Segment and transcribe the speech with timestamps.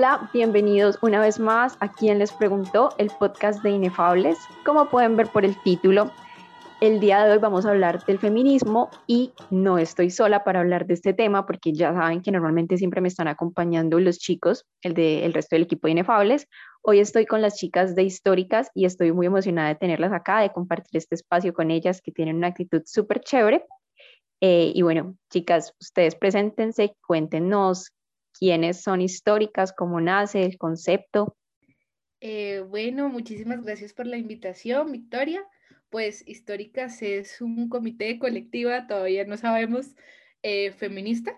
[0.00, 4.38] Hola, bienvenidos una vez más a quien les preguntó el podcast de Inefables.
[4.64, 6.10] Como pueden ver por el título,
[6.80, 10.86] el día de hoy vamos a hablar del feminismo y no estoy sola para hablar
[10.86, 14.94] de este tema porque ya saben que normalmente siempre me están acompañando los chicos, el,
[14.94, 16.46] de, el resto del equipo de Inefables.
[16.80, 20.50] Hoy estoy con las chicas de Históricas y estoy muy emocionada de tenerlas acá, de
[20.50, 23.66] compartir este espacio con ellas que tienen una actitud súper chévere.
[24.40, 27.92] Eh, y bueno, chicas, ustedes preséntense, cuéntenos
[28.40, 31.36] quiénes son históricas, cómo nace el concepto.
[32.20, 35.44] Eh, bueno, muchísimas gracias por la invitación, Victoria.
[35.90, 39.94] Pues Históricas es un comité colectiva, todavía no sabemos,
[40.42, 41.34] eh, feminista,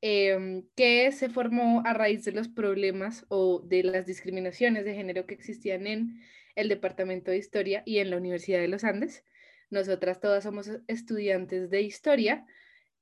[0.00, 5.26] em, que se formó a raíz de los problemas o de las discriminaciones de género
[5.26, 6.20] que existían en
[6.56, 9.24] el Departamento de Historia y en la Universidad de los Andes.
[9.70, 12.46] Nosotras todas somos estudiantes de historia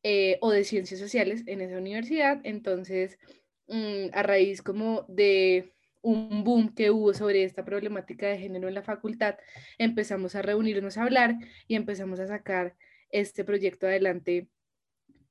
[0.08, 2.40] eh, o de ciencias sociales en esa universidad.
[2.44, 3.18] Entonces,
[3.66, 8.74] mm, a raíz como de un boom que hubo sobre esta problemática de género en
[8.74, 9.36] la facultad,
[9.78, 11.34] empezamos a reunirnos a hablar
[11.66, 12.76] y empezamos a sacar
[13.10, 14.48] este proyecto adelante,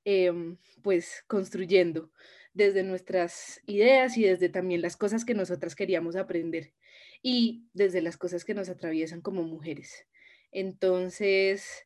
[0.04, 2.12] em, pues construyendo
[2.54, 6.73] desde nuestras ideas y desde también las cosas que nosotras queríamos aprender
[7.22, 10.06] y desde las cosas que nos atraviesan como mujeres.
[10.52, 11.84] Entonces,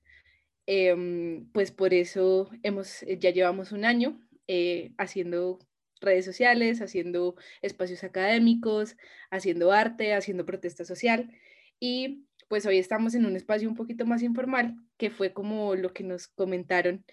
[0.72, 5.58] em, pues por eso hemos, eh, ya llevamos un año eh, haciendo
[6.00, 8.96] redes sociales, haciendo espacios académicos,
[9.32, 11.32] haciendo arte, haciendo protesta social.
[11.80, 15.92] Y pues hoy estamos en un espacio un poquito más informal, que fue como lo
[15.92, 17.04] que nos comentaron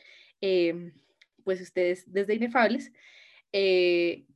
[0.42, 0.92] em,
[1.42, 2.92] pues ustedes desde Inefables.
[3.52, 4.26] Eh,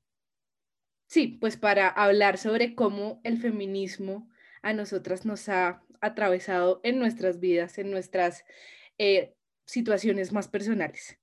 [1.08, 4.30] sí, pues para hablar sobre cómo el feminismo
[4.62, 8.44] a nosotras nos ha atravesado en nuestras vidas, en nuestras
[9.02, 9.32] eh,
[9.64, 11.18] situaciones más personales.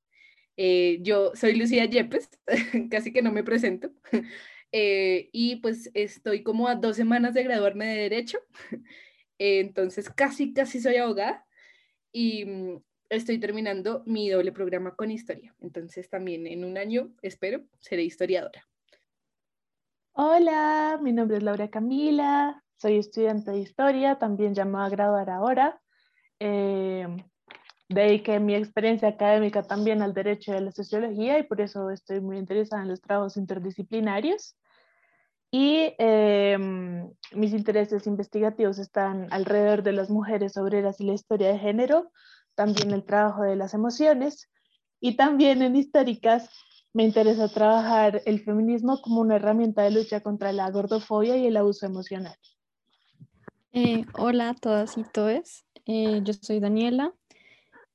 [0.57, 2.27] Eh, yo soy Lucía Yepes,
[2.89, 3.91] casi que no me presento,
[4.71, 8.39] eh, y pues estoy como a dos semanas de graduarme de Derecho,
[9.37, 11.45] entonces casi, casi soy abogada
[12.11, 17.63] y mm, estoy terminando mi doble programa con historia, entonces también en un año, espero,
[17.79, 18.67] seré historiadora.
[20.13, 25.79] Hola, mi nombre es Laura Camila, soy estudiante de historia, también llamada a graduar ahora.
[27.89, 32.37] Dediqué mi experiencia académica también al derecho a la sociología y por eso estoy muy
[32.37, 34.55] interesada en los trabajos interdisciplinarios.
[35.49, 41.59] Y em, mis intereses investigativos están alrededor de las mujeres obreras y la historia de
[41.59, 42.11] género,
[42.55, 44.49] también el trabajo de las emociones
[44.99, 46.49] y también en históricas
[46.93, 51.55] me interesa trabajar el feminismo como una herramienta de lucha contra la gordofobia y el
[51.55, 52.35] abuso emocional.
[53.71, 55.65] Eh, hola todas y todos.
[55.85, 57.13] Eh, yo soy Daniela.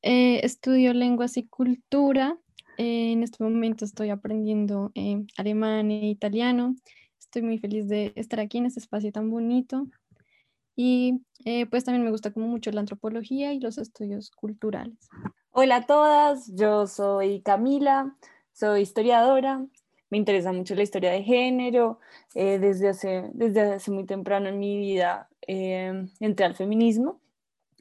[0.03, 2.37] Eh, estudio lenguas y cultura.
[2.77, 4.91] en este momento estoy aprendiendo
[5.37, 6.75] alemán e italiano.
[7.19, 9.87] Estoy muy feliz de estar aquí en este espacio tan bonito.
[10.75, 11.23] Y
[11.71, 15.09] pues también me gusta como mucho la antropología y los estudios culturales.
[15.51, 18.17] Hola a todas, yo soy Camila,
[18.53, 19.65] soy historiadora,
[20.09, 22.01] me interesa mucho la historia de género,
[22.35, 27.22] desde, hace, desde hace muy temprano en mi vida eh, entré al feminismo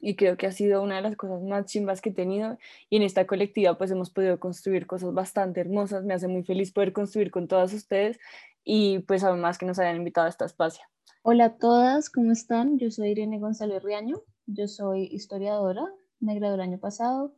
[0.02, 2.58] y creo que ha sido una de las cosas más chimbas que he tenido
[2.90, 6.72] y en esta colectiva pues hemos podido construir cosas bastante hermosas, me hace muy feliz
[6.72, 8.18] poder construir con todas ustedes
[8.64, 10.84] y pues además que nos hayan invitado a este espacio.
[11.22, 12.78] Hola a todas, ¿cómo están?
[12.78, 15.86] Yo soy Irene González Riaño, yo soy historiadora,
[16.18, 17.36] me gradué el año pasado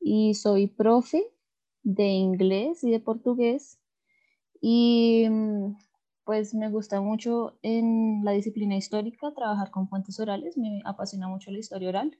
[0.00, 1.22] y soy profe
[1.82, 3.78] de inglés y de portugués
[4.62, 5.76] y mm,
[6.28, 11.50] pues me gusta mucho en la disciplina histórica trabajar con fuentes orales, me apasiona mucho
[11.50, 12.18] la historia oral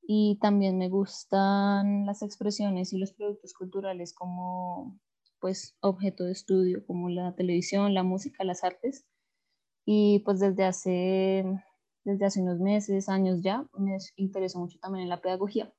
[0.00, 4.98] y también me gustan las expresiones y los productos culturales como
[5.40, 9.06] pues objeto de estudio, como la televisión, la música, las artes.
[9.84, 11.44] Y pues desde hace,
[12.04, 15.70] desde hace unos meses, años ya, me intereso mucho también en la pedagogía.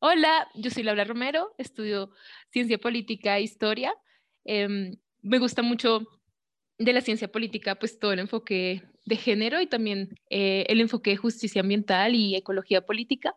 [0.00, 2.10] Hola, yo soy Laura Romero, estudio
[2.48, 3.94] ciencia política e historia.
[4.42, 6.19] Em, me gusta mucho
[6.80, 11.10] de la ciencia política, pues todo el enfoque de género y también eh, el enfoque
[11.10, 13.36] de justicia ambiental y ecología política.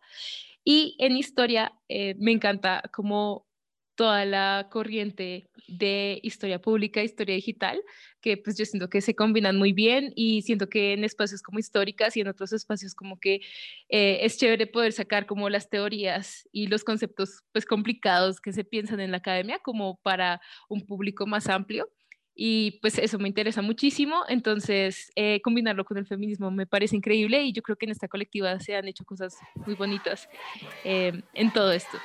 [0.63, 3.45] Y en historia eh, me encanta como
[3.95, 7.83] toda la corriente de historia pública, historia digital,
[8.21, 11.59] que pues yo siento que se combinan muy bien y siento que en espacios como
[11.59, 13.41] históricas y en otros espacios como que
[13.89, 18.63] eh, es chévere poder sacar como las teorías y los conceptos pues complicados que se
[18.63, 21.89] piensan en la academia como para un público más amplio
[22.35, 27.43] y pues eso me interesa muchísimo, entonces eh, combinarlo con el feminismo me parece increíble
[27.43, 30.27] y yo creo que en esta colectiva se han hecho cosas muy bonitas
[30.83, 31.97] eh, en todo esto.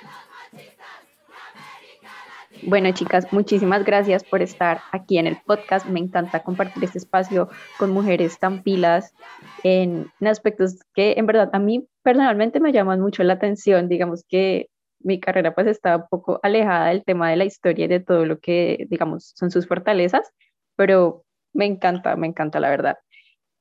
[2.63, 5.87] Bueno, chicas, muchísimas gracias por estar aquí en el podcast.
[5.87, 7.49] Me encanta compartir este espacio
[7.79, 9.15] con mujeres tan pilas
[9.63, 13.89] en, aspectos que en verdad a mí personalmente me llaman mucho la atención.
[13.89, 14.69] Digamos que
[15.01, 18.25] mi carrera pues está un poco alejada del tema de la historia y de todo
[18.27, 20.31] lo que, digamos, son sus fortalezas,
[20.77, 22.97] pero me encanta, me encanta la verdad.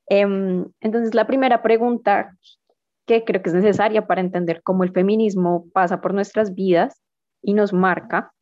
[0.06, 2.36] Em, entonces, la primera pregunta
[3.06, 7.00] que creo que es necesaria para entender cómo el feminismo pasa por nuestras vidas
[7.42, 8.32] y nos marca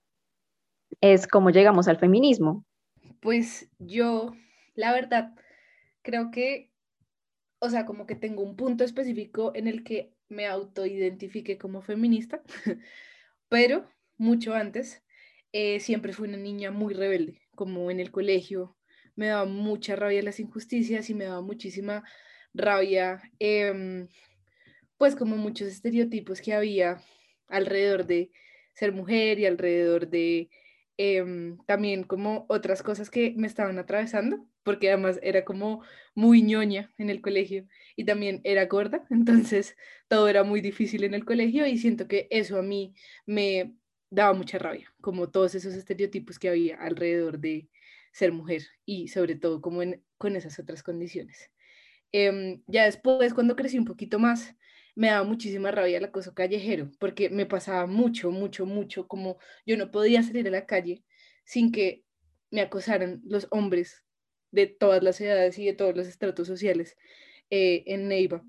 [1.00, 2.64] es cómo llegamos al feminismo.
[3.20, 4.32] Pues yo,
[4.74, 5.34] la verdad,
[6.02, 6.70] creo que,
[7.60, 12.42] o sea, como que tengo un punto específico en el que me autoidentifique como feminista,
[13.48, 13.88] pero
[14.18, 15.02] mucho antes
[15.52, 18.76] eh, siempre fui una niña muy rebelde, como en el colegio
[19.16, 22.04] me daba mucha rabia las injusticias y me daba muchísima
[22.54, 24.08] rabia, em,
[24.98, 27.02] pues como muchos estereotipos que había
[27.48, 28.30] alrededor de
[28.74, 30.50] ser mujer y alrededor de
[30.98, 35.82] Em, también como otras cosas que me estaban atravesando, porque además era como
[36.14, 37.66] muy ñoña en el colegio
[37.96, 39.76] y también era gorda, entonces
[40.08, 42.94] todo era muy difícil en el colegio y siento que eso a mí
[43.26, 43.74] me
[44.08, 47.68] daba mucha rabia, como todos esos estereotipos que había alrededor de
[48.12, 49.82] ser mujer y sobre todo como
[50.16, 51.50] con esas otras condiciones.
[52.12, 54.56] Em, ya después, cuando crecí un poquito más,
[54.96, 59.76] me daba muchísima rabia el acoso callejero, porque me pasaba mucho, mucho, mucho, como yo
[59.76, 61.04] no podía salir a la calle
[61.44, 62.02] sin que
[62.50, 64.04] me acosaran los hombres
[64.50, 66.96] de todas las edades y de todos los estratos sociales
[67.50, 68.42] eh, en Neiva.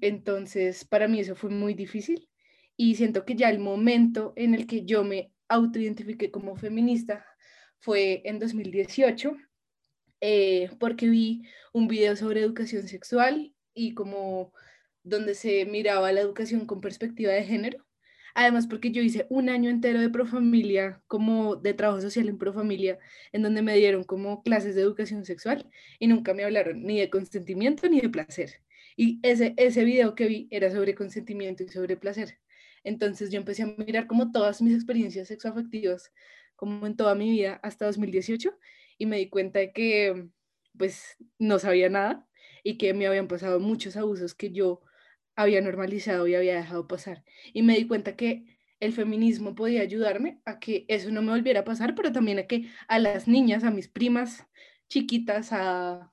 [0.00, 2.28] Entonces, para mí eso fue muy difícil
[2.76, 7.24] y siento que ya el momento en el que yo me autoidentifiqué como feminista
[7.78, 9.36] fue en 2018,
[10.20, 14.52] eh, porque vi un video sobre educación sexual y como
[15.04, 17.84] donde se miraba la educación con perspectiva de género.
[18.34, 22.98] Además, porque yo hice un año entero de Profamilia, como de trabajo social en Profamilia,
[23.32, 25.68] en donde me dieron como clases de educación sexual
[25.98, 28.62] y nunca me hablaron ni de consentimiento ni de placer.
[28.96, 32.38] Y ese, ese video que vi era sobre consentimiento y sobre placer.
[32.84, 36.12] Entonces yo empecé a mirar como todas mis experiencias sexoafectivas,
[36.56, 38.56] como en toda mi vida hasta 2018,
[38.98, 40.28] y me di cuenta de que
[40.76, 42.26] pues no sabía nada
[42.64, 44.82] y que me habían pasado muchos abusos que yo
[45.36, 47.24] había normalizado y había dejado pasar.
[47.52, 48.44] Y me di cuenta que
[48.80, 52.46] el feminismo podía ayudarme a que eso no me volviera a pasar, pero también a
[52.46, 54.46] que a las niñas, a mis primas
[54.88, 56.12] chiquitas, a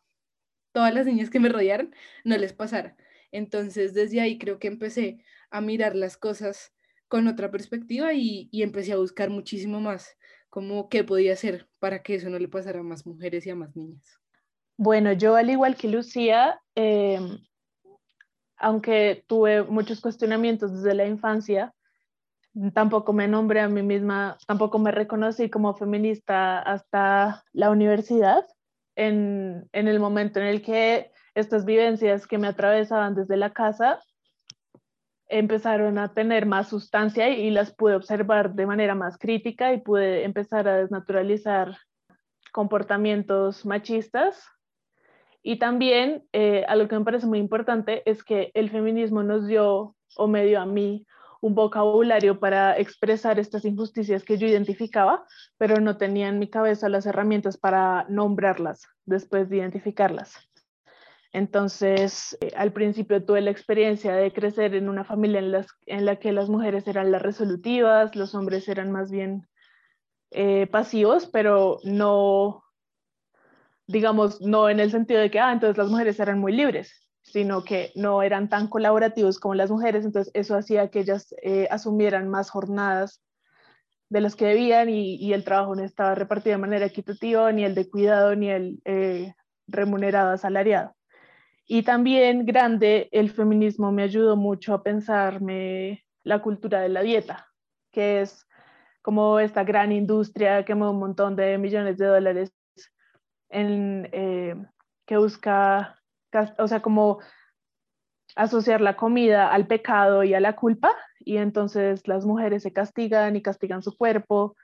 [0.72, 1.94] todas las niñas que me rodearon,
[2.24, 2.96] no les pasara.
[3.32, 6.74] Entonces, desde ahí creo que empecé a mirar las cosas
[7.08, 10.16] con otra perspectiva y, empecé a buscar muchísimo más
[10.50, 13.56] como qué podía hacer para que eso no le pasara a más mujeres y a
[13.56, 14.20] más niñas.
[14.78, 17.40] Bueno, yo al igual que Lucía, em,
[18.60, 21.74] aunque tuve muchos cuestionamientos desde la infancia,
[22.74, 28.46] tampoco me nombré a mí misma, tampoco me reconocí como feminista hasta la universidad,
[28.96, 34.00] en, el momento en el que estas vivencias que me atravesaban desde la casa
[35.28, 40.26] empezaron a tener más sustancia y las pude observar de manera más crítica y pude
[40.26, 41.78] empezar a desnaturalizar
[42.52, 44.44] comportamientos machistas
[45.50, 49.96] y también eh, algo que me parece muy importante es que el feminismo nos dio,
[50.16, 51.08] o me dio a mí,
[51.42, 55.26] un vocabulario para expresar estas injusticias que yo identificaba,
[55.58, 60.36] pero no tenía en mi cabeza las herramientas para nombrarlas después de identificarlas.
[61.34, 66.06] Entonces, eh, al principio tuve la experiencia de crecer en una familia en, las, en,
[66.06, 69.48] la que las mujeres eran las resolutivas, los hombres eran más bien
[70.30, 72.66] eh, pasivos, pero no,
[73.90, 77.64] digamos, no en el sentido de que, ah, entonces las mujeres eran muy libres, sino
[77.64, 82.30] que no eran tan colaborativos como las mujeres, entonces eso hacía que ellas eh, asumieran
[82.30, 83.24] más jornadas
[84.10, 87.74] de las que debían y, el trabajo no estaba repartido de manera equitativa, ni el
[87.74, 89.34] de cuidado, ni el eh,
[89.66, 90.96] remunerado asalariado.
[91.66, 97.48] Y también grande, el feminismo me ayudó mucho a pensarme la cultura de la dieta,
[97.92, 98.46] que es
[99.02, 102.54] como esta gran industria que mueve un montón de millones de dólares
[103.50, 104.56] en, eh,
[105.06, 106.00] que busca,
[106.58, 107.20] o sea, como
[108.36, 113.36] asociar la comida al pecado y a la culpa, y entonces las mujeres se castigan
[113.36, 114.56] y castigan su cuerpo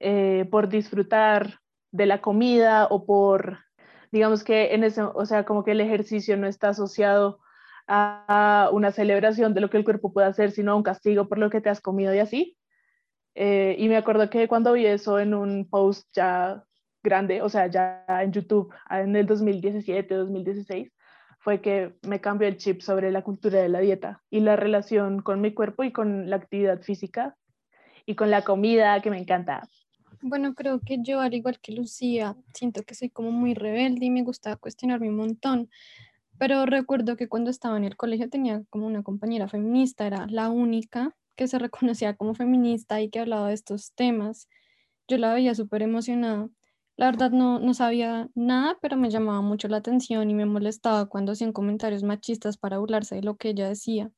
[0.00, 1.60] eh, por disfrutar
[1.90, 3.58] de la comida o por,
[4.10, 7.40] digamos que en ese, o sea, como que el ejercicio no está asociado
[7.86, 11.38] a una celebración de lo que el cuerpo puede hacer, sino a un castigo por
[11.38, 12.56] lo que te has comido y así.
[13.34, 16.64] Eh, y me acuerdo que cuando vi eso en un post ya
[17.02, 20.92] grande, o sea, ya en YouTube en el 2017, 2016,
[21.38, 25.22] fue que me cambió el chip sobre la cultura de la dieta y la relación
[25.22, 27.36] con mi cuerpo y con la actividad física
[28.06, 29.62] y con la comida que me encanta.
[30.20, 34.10] Bueno, creo que yo, al igual que Lucía, siento que soy como muy rebelde y
[34.10, 35.68] me gusta cuestionarme un montón.
[36.38, 40.48] Pero recuerdo que cuando estaba en el colegio tenía como una compañera feminista, era la
[40.48, 44.48] única que se reconocía como feminista y que hablaba de estos temas.
[45.08, 46.48] Yo la veía súper emocionada.
[47.02, 51.06] La verdad no, no sabía nada, pero me llamaba mucho la atención y me molestaba
[51.06, 54.12] cuando hacían comentarios machistas para burlarse de lo que ella decía.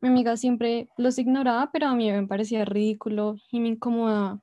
[0.00, 4.40] Mi amiga siempre los ignoraba, pero a mí me parecía ridículo y me incomodaba.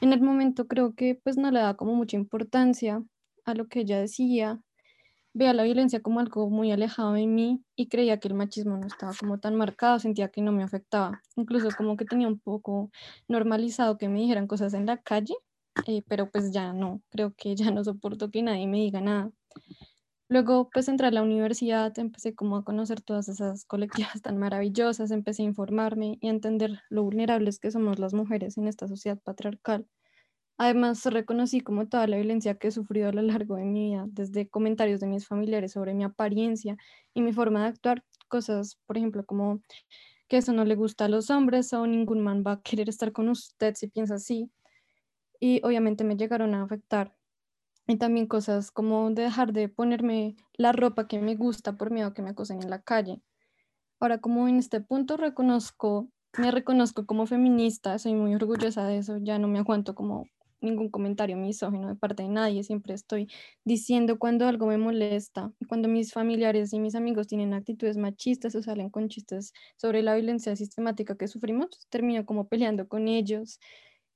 [0.00, 3.02] En el momento creo que pues no le daba como mucha importancia
[3.44, 4.58] a lo que ella decía,
[5.34, 8.86] veía la violencia como algo muy alejado de mí y creía que el machismo no
[8.86, 12.90] estaba como tan marcado, sentía que no me afectaba, incluso como que tenía un poco
[13.28, 15.34] normalizado que me dijeran cosas en la calle,
[15.86, 19.30] eh, pero pues ya no, creo que ya no soporto que nadie me diga nada.
[20.28, 25.10] Luego pues entré a la universidad, empecé como a conocer todas esas colectivas tan maravillosas,
[25.10, 29.18] empecé a informarme y a entender lo vulnerables que somos las mujeres en esta sociedad
[29.22, 29.86] patriarcal.
[30.58, 34.06] Además, reconocí como toda la violencia que he sufrido a lo largo de mi vida,
[34.08, 36.76] desde comentarios de mis familiares sobre mi apariencia
[37.14, 39.60] y mi forma de actuar, cosas, por ejemplo, como
[40.28, 43.12] que eso no le gusta a los hombres o ningún man va a querer estar
[43.12, 44.50] con usted si piensa así.
[45.42, 47.16] Y obviamente me llegaron a afectar.
[47.88, 52.06] Y también cosas como de dejar de ponerme la ropa que me gusta por miedo
[52.06, 53.20] a que me acosen en la calle.
[53.98, 56.08] Ahora, como en este punto reconozco,
[56.38, 60.26] me reconozco como feminista, soy muy orgullosa de eso, ya no me aguanto como
[60.60, 63.26] ningún comentario misógino de parte de nadie, siempre estoy
[63.64, 68.62] diciendo cuando algo me molesta, cuando mis familiares y mis amigos tienen actitudes machistas o
[68.62, 73.58] salen con chistes sobre la violencia sistemática que sufrimos, termino como peleando con ellos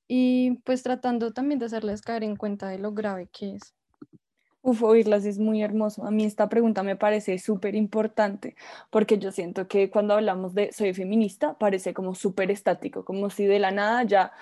[0.09, 3.75] y pues tratando también de hacerles caer en cuenta de lo grave que es.
[4.63, 6.05] Uf, oírlas es muy hermoso.
[6.05, 8.57] A mí esta pregunta me parece súper importante
[8.91, 13.47] porque yo siento que cuando hablamos de soy feminista parece como súper estático, como si
[13.47, 14.33] de la nada ya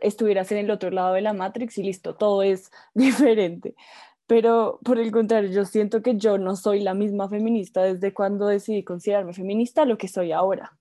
[0.00, 3.74] estuvieras en el otro lado de la Matrix y listo, todo es diferente.
[4.26, 8.46] Pero por el contrario, yo siento que yo no soy la misma feminista desde cuando
[8.46, 10.78] decidí considerarme feminista a lo que soy ahora.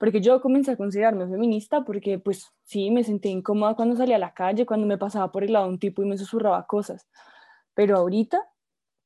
[0.00, 4.18] Porque yo comencé a considerarme feminista porque pues sí, me sentí incómoda cuando salía a
[4.18, 7.06] la calle, cuando me pasaba por el lado un tipo y me susurraba cosas.
[7.74, 8.40] Pero ahorita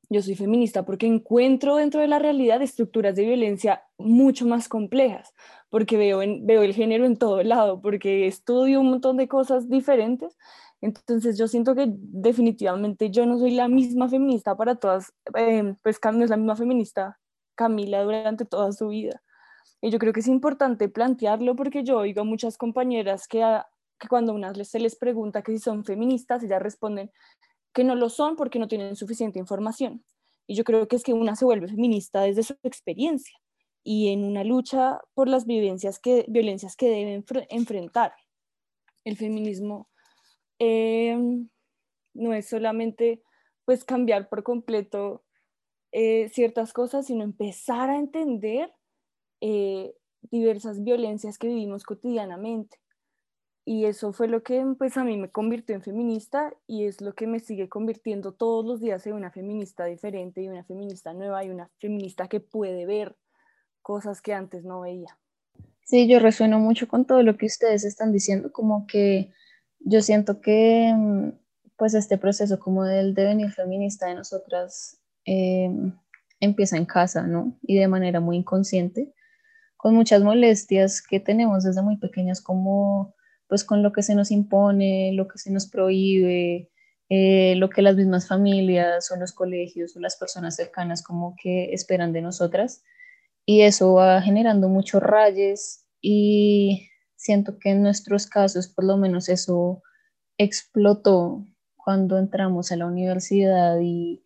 [0.09, 5.35] yo soy feminista porque encuentro dentro de la realidad estructuras de violencia mucho más complejas,
[5.69, 10.37] porque veo, veo el género en todo lado, porque estudio un montón de cosas diferentes.
[10.81, 15.99] Entonces yo siento que definitivamente yo no soy la misma feminista para todas, eh, pues
[16.13, 17.19] no es la misma feminista
[17.57, 19.23] Camila durante toda su vida.
[19.85, 23.45] Y yo creo que es importante plantearlo porque yo oigo a muchas compañeras que,
[23.99, 27.13] que cuando una se les pregunta que si son feministas, ellas responden
[27.75, 30.03] que no lo son porque no tienen suficiente información.
[30.47, 33.37] Y yo creo que es que una se vuelve feminista desde su experiencia
[33.83, 38.15] y en una lucha por las vivencias que, violencias que deben enfrentar.
[39.05, 39.91] El feminismo
[40.59, 41.51] em,
[42.15, 43.23] no es solamente
[43.67, 45.27] pues cambiar por completo
[45.93, 48.73] eh, ciertas cosas, sino empezar a entender
[49.47, 49.95] eh,
[50.31, 52.79] diversas violencias que vivimos cotidianamente
[53.67, 57.15] y eso fue lo que pues a mí me convirtió en feminista y es lo
[57.15, 61.45] que me sigue convirtiendo todos los días en una feminista diferente y una feminista nueva
[61.45, 63.17] y una feminista que puede ver
[63.81, 65.19] cosas que antes no veía.
[65.83, 69.33] Sí, yo resueno mucho con todo lo que ustedes están diciendo, como que
[69.81, 71.29] yo siento que mm,
[71.77, 75.71] pues este proceso como del devenir feminista de nosotras eh,
[76.41, 77.59] empieza en casa, ¿no?
[77.63, 79.15] Y de manera muy inconsciente,
[79.85, 83.15] con muchas molestias que tenemos desde muy pequeñas como
[83.49, 86.71] pues con lo que se nos impone, lo que se nos prohíbe,
[87.11, 91.75] eh, lo que las mismas familias o los colegios o las personas cercanas como que
[91.75, 92.83] esperan de nosotras.
[93.45, 99.29] Y eso va generando muchos rayes y siento que en nuestros casos por lo menos
[99.29, 99.83] eso
[100.39, 104.25] explotó cuando entramos a la universidad y,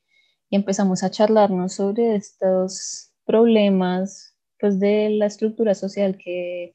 [0.50, 6.75] y empezamos a charlarnos sobre estos problemas pues de la estructura social que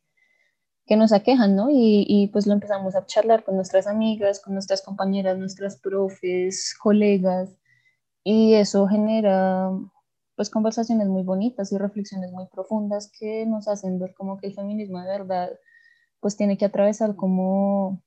[0.85, 1.69] que nos aquejan, ¿no?
[1.69, 6.75] Y, y, pues lo empezamos a charlar con nuestras amigas, con nuestras compañeras, nuestras profes,
[6.77, 7.55] colegas,
[8.23, 9.71] y eso genera
[10.35, 14.55] pues conversaciones muy bonitas y reflexiones muy profundas que nos hacen ver como que el
[14.55, 15.51] feminismo de verdad
[16.19, 18.01] pues tiene que atravesar como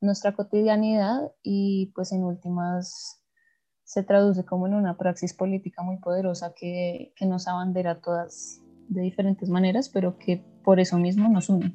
[0.00, 3.22] nuestra cotidianidad y pues en últimas
[3.84, 8.60] se traduce como en una praxis política muy poderosa que, que nos abandera todas
[8.90, 11.72] de diferentes maneras, pero que por eso mismo nos une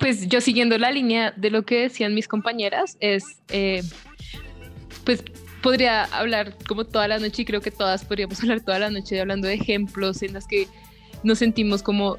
[0.00, 3.82] pues yo siguiendo la línea de lo que decían mis compañeras, es, eh,
[5.04, 5.22] pues
[5.62, 9.20] podría hablar como toda la noche y creo que todas podríamos hablar toda la noche
[9.20, 10.66] hablando de ejemplos en las que
[11.22, 12.18] nos sentimos como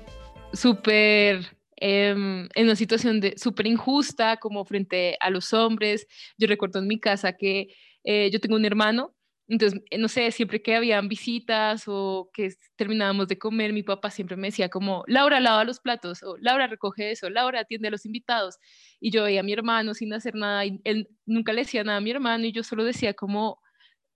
[0.53, 6.05] súper em, en una situación de súper injusta, como frente a los hombres.
[6.37, 7.73] Yo recuerdo en mi casa que
[8.03, 9.15] eh, yo tengo un hermano
[9.51, 14.09] entonces, eh, no sé, siempre que habían visitas o que terminábamos de comer, mi papá
[14.09, 17.91] siempre me decía como, Laura, lava los platos, o Laura, recoge eso, Laura, atiende a
[17.91, 18.59] los invitados.
[19.01, 21.97] Y yo veía a mi hermano sin hacer nada, y él nunca le decía nada
[21.97, 23.59] a mi hermano, y yo solo decía como,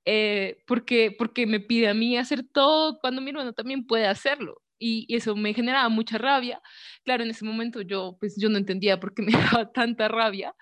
[0.06, 4.62] eh, porque, porque me pide a mí hacer todo cuando mi hermano también puede hacerlo.
[4.80, 6.62] Y, eso me generaba mucha rabia.
[7.04, 9.32] Claro, en ese momento yo, pues yo no entendía por qué me
[9.64, 10.56] daba tanta rabia.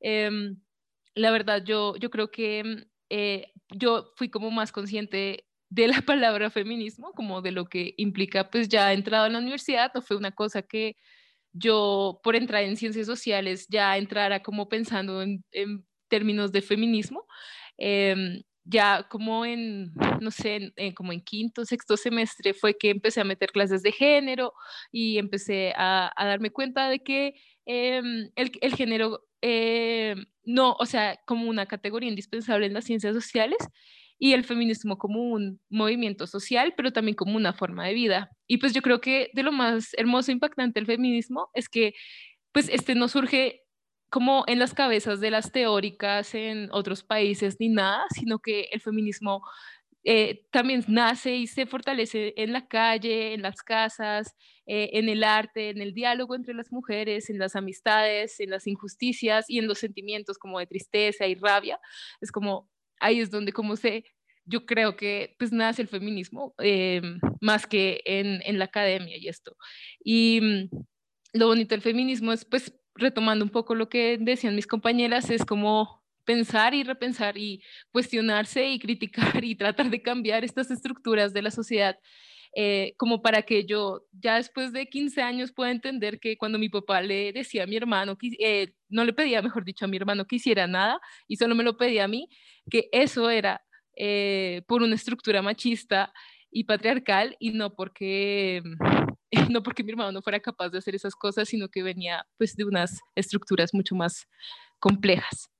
[0.00, 0.56] Em,
[1.14, 6.50] la verdad, yo, yo creo que eh, yo fui como más consciente de la palabra
[6.50, 10.32] feminismo, como de lo que implica, pues ya entrado en la universidad, no fue una
[10.32, 10.96] cosa que
[11.52, 15.44] yo por entrar en ciencias sociales ya entrara como pensando en,
[16.08, 17.24] términos de feminismo.
[17.78, 23.24] Em, ya como en, no sé, como en quinto, sexto semestre fue que empecé a
[23.24, 24.52] meter clases de género
[24.92, 27.34] y empecé a, darme cuenta de que
[27.66, 33.58] em, el, género eh, no, o sea, como una categoría indispensable en las ciencias sociales
[34.18, 38.30] y el feminismo como un movimiento social, pero también como una forma de vida.
[38.46, 41.94] Y pues yo creo que de lo más hermoso e impactante del feminismo es que
[42.52, 43.62] pues este no surge
[44.10, 48.80] como en las cabezas de las teóricas en otros países ni nada, sino que el
[48.80, 49.42] feminismo
[50.04, 54.34] eh, también nace y se fortalece en la calle, en las casas,
[54.66, 58.66] eh, en el arte, en el diálogo entre las mujeres, en las amistades, en las
[58.66, 61.78] injusticias y en los sentimientos como de tristeza y rabia.
[62.20, 64.04] Es como, ahí es donde como se,
[64.46, 67.02] yo creo que pues nace el feminismo, eh,
[67.40, 69.56] más que en, en, la academia y esto.
[70.02, 70.70] Y mm,
[71.34, 75.44] lo bonito del feminismo es pues retomando un poco lo que decían mis compañeras, es
[75.44, 75.99] como
[76.30, 77.60] pensar y repensar y
[77.90, 81.98] cuestionarse y criticar y tratar de cambiar estas estructuras de la sociedad.
[82.56, 86.68] Eh, como para que yo ya después de 15 años pueda entender que cuando mi
[86.68, 89.96] papá le decía a mi hermano, que, eh, no le pedía, mejor dicho, a mi
[89.96, 92.28] hermano que hiciera nada y solo me lo pedía a mí,
[92.70, 93.62] que eso era
[93.96, 96.12] eh, por una estructura machista
[96.50, 98.62] y patriarcal y no porque
[99.50, 102.54] no porque mi hermano no fuera capaz de hacer esas cosas, sino que venía pues
[102.54, 104.26] de unas estructuras mucho más
[104.78, 105.50] complejas.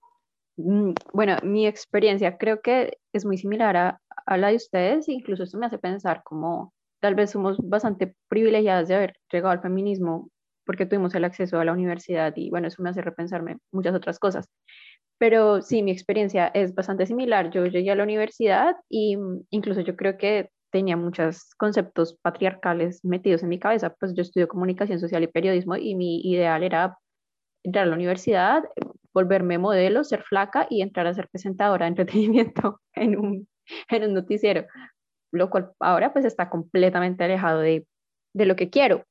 [0.56, 4.00] Mm, bueno, mi experiencia creo que es muy similar a,
[4.36, 8.94] la de ustedes, incluso esto me hace pensar como tal vez somos bastante privilegiadas de
[8.94, 10.28] haber llegado al feminismo
[10.64, 14.18] porque tuvimos el acceso a la universidad y bueno, eso me hace repensarme muchas otras
[14.18, 14.48] cosas.
[15.18, 17.50] Pero sí, mi experiencia es bastante similar.
[17.50, 23.04] Yo llegué a la universidad y mm, incluso yo creo que tenía muchos conceptos patriarcales
[23.04, 26.96] metidos en mi cabeza, pues yo estudio comunicación social y periodismo y mi ideal era
[27.70, 28.64] entrar a la universidad,
[29.14, 33.48] volverme modelo, ser flaca y entrar a ser presentadora de entretenimiento en un,
[33.88, 34.66] en un noticiero,
[35.32, 37.86] lo cual ahora pues está completamente alejado de,
[38.34, 39.04] de lo que quiero.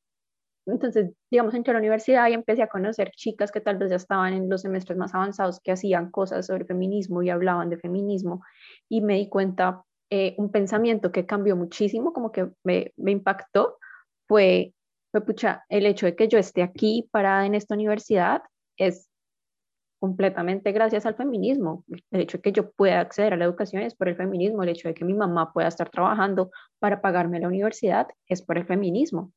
[0.65, 3.95] Entonces, digamos, entré a la universidad y empecé a conocer chicas que tal vez ya
[3.95, 8.43] estaban en los semestres más avanzados, que hacían cosas sobre feminismo y hablaban de feminismo,
[8.87, 13.77] y me di cuenta, eh, un pensamiento que cambió muchísimo, como que me, me impactó,
[14.27, 14.73] fue,
[15.11, 18.43] fue, pucha, el hecho de que yo esté aquí parada en esta universidad
[18.77, 19.09] es
[19.99, 21.83] completamente gracias al feminismo.
[22.11, 24.69] El hecho de que yo pueda acceder a la educación es por el feminismo, el
[24.69, 28.65] hecho de que mi mamá pueda estar trabajando para pagarme la universidad es por el
[28.65, 29.33] feminismo.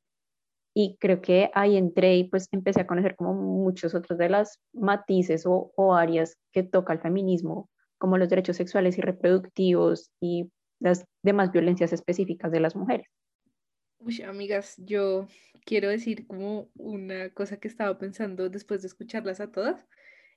[0.74, 4.58] Y creo que ahí entré y pues empecé a conocer como muchos otros de las
[4.72, 10.50] matices o, o áreas que toca el feminismo, como los derechos sexuales y reproductivos y
[10.80, 13.06] las demás violencias específicas de las mujeres.
[14.26, 15.28] Amigas, yo
[15.64, 19.86] quiero decir como una cosa que estaba pensando después de escucharlas a todas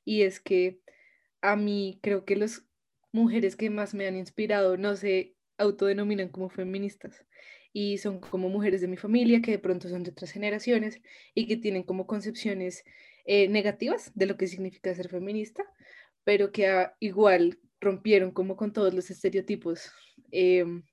[0.04, 0.80] y es que
[1.42, 2.64] a mí creo que las
[3.12, 7.26] mujeres que más me han inspirado no se autodenominan como feministas
[7.74, 11.02] y son como mujeres de mi familia que de pronto son de otras generaciones
[11.34, 12.84] y que tienen como concepciones
[13.26, 15.64] eh, negativas de lo que significa ser feminista,
[16.24, 19.92] pero que igual rompieron como con todos los estereotipos
[20.32, 20.84] em,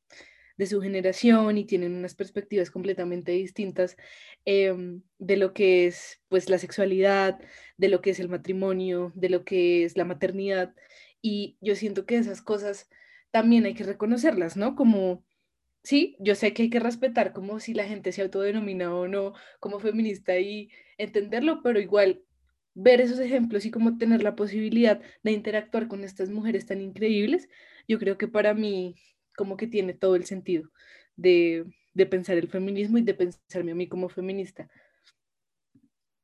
[0.58, 3.96] de su generación y tienen unas perspectivas completamente distintas
[4.44, 7.40] em, de lo que es pues la sexualidad,
[7.76, 10.74] de lo que es el matrimonio, de lo que es la maternidad.
[11.20, 12.88] Y yo siento que esas cosas
[13.30, 14.76] también hay que reconocerlas, ¿no?
[14.76, 15.24] Como,
[15.82, 19.34] sí, yo sé que hay que respetar como si la gente se autodenomina o no
[19.60, 22.22] como feminista y entenderlo, pero igual
[22.74, 27.48] ver esos ejemplos y como tener la posibilidad de interactuar con estas mujeres tan increíbles,
[27.88, 28.96] yo creo que para mí
[29.36, 30.70] como que tiene todo el sentido
[31.16, 31.66] de,
[32.10, 34.68] pensar el feminismo y de pensarme a mí como feminista.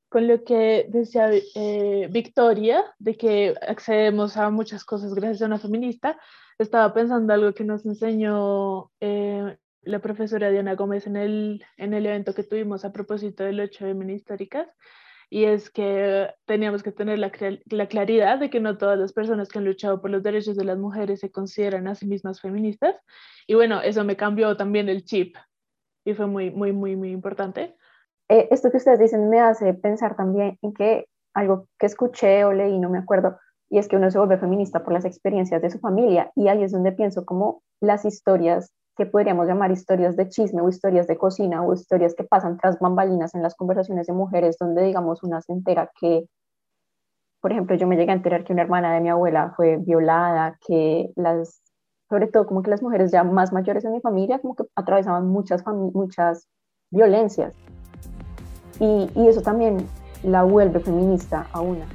[0.08, 5.58] Con lo que decía eh, Victoria, de que accedemos a muchas cosas gracias a una
[5.58, 6.18] feminista,
[6.58, 12.06] estaba pensando algo que nos enseñó eh, la profesora Diana Gómez en el, en el
[12.06, 14.68] evento que tuvimos a propósito del 8 de históricas,
[15.30, 17.30] y es que teníamos que tener la,
[17.66, 20.64] la, claridad de que no todas las personas que han luchado por los derechos de
[20.64, 22.96] las mujeres se consideran a sí mismas feministas.
[23.46, 25.36] Y bueno, eso me cambió también el chip
[26.04, 27.76] y fue muy, muy, muy, muy importante.
[28.28, 32.52] Eh, esto que ustedes dicen me hace pensar también en que algo que escuché o
[32.52, 33.38] leí, no me acuerdo,
[33.70, 36.62] y es que uno se vuelve feminista por las experiencias de su familia y ahí
[36.62, 41.16] es donde pienso como las historias que podríamos llamar historias de chisme o historias de
[41.16, 45.40] cocina o historias que pasan tras bambalinas en las conversaciones de mujeres donde digamos una
[45.40, 46.26] se entera que,
[47.40, 50.58] por ejemplo, yo me llegué a enterar que una hermana de mi abuela fue violada,
[50.66, 51.62] que las,
[52.08, 55.28] sobre todo como que las mujeres ya más mayores en mi familia como que atravesaban
[55.28, 56.48] muchas, muchas
[56.90, 57.54] violencias.
[58.80, 59.86] Y, y eso también
[60.24, 61.86] la vuelve feminista a una.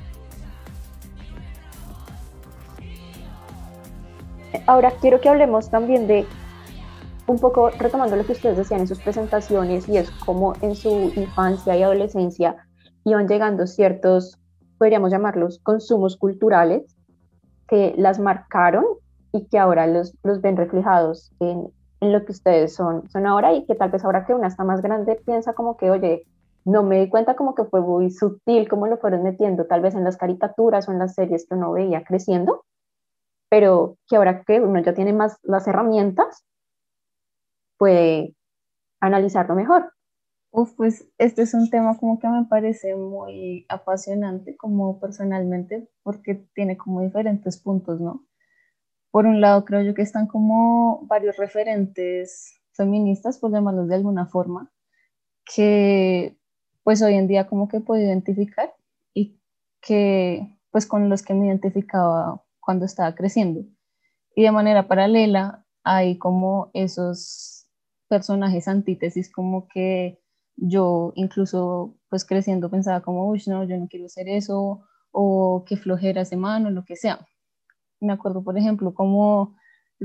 [4.68, 6.26] Ahora quiero que hablemos también de
[7.28, 11.12] un poco retomando lo que ustedes decían en sus presentaciones y es como en su
[11.16, 12.68] infancia y adolescencia
[13.06, 14.38] iban llegando ciertos,
[14.78, 16.98] podríamos llamarlos, consumos culturales
[17.68, 18.86] que las marcaron
[19.32, 23.54] y que ahora los, los ven reflejados en, en, lo que ustedes son, son ahora
[23.54, 26.26] y que tal vez ahora que una está más grande piensa como que, oye,
[26.66, 29.96] no me di cuenta como que fue muy sutil cómo lo fueron metiendo tal vez
[29.96, 32.64] en las caricaturas o en las series que uno veía creciendo,
[33.50, 36.44] pero que ahora que uno ya tiene más las herramientas,
[37.84, 38.34] puede
[39.02, 39.92] analizarlo mejor.
[40.52, 46.48] Uf, pues este es un tema como que me parece muy apasionante como personalmente porque
[46.56, 48.26] tiene como diferentes puntos, ¿no?
[49.12, 54.28] Por un lado creo yo que están como varios referentes feministas, por llamarlos de alguna
[54.28, 54.72] forma,
[55.44, 56.38] que
[56.84, 58.74] pues hoy en día como que puedo identificar
[59.14, 59.42] y
[59.82, 63.66] que pues con los que me identificaba cuando estaba creciendo.
[64.38, 67.53] Y de manera paralela hay como esos
[68.14, 70.20] personajes antítesis como que
[70.56, 75.78] yo incluso pues creciendo pensaba como, uy, no, yo no quiero hacer eso, o que
[75.78, 77.28] flojera ese mano, lo que sea.
[78.00, 79.56] Me acuerdo, por ejemplo, como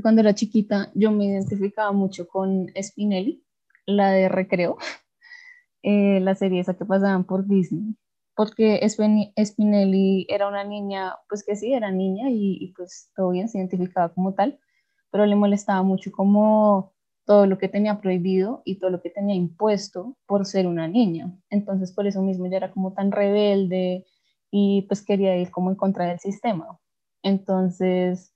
[0.00, 3.44] cuando era chiquita yo me identificaba mucho con Spinelli,
[3.84, 4.78] la de Recreo,
[5.82, 7.94] eh, la serie esa que pasaban por Disney,
[8.34, 13.50] porque Spinelli era una niña, pues que sí, era niña y, y pues todo bien,
[13.50, 14.58] se identificaba como tal,
[15.10, 16.94] pero le molestaba mucho como
[17.28, 21.30] todo lo que tenía prohibido y todo lo que tenía impuesto por ser una niña.
[21.50, 24.06] Entonces, por eso mismo ya era como tan rebelde
[24.50, 26.78] y pues quería ir como en contra del sistema.
[27.22, 28.32] Entonces,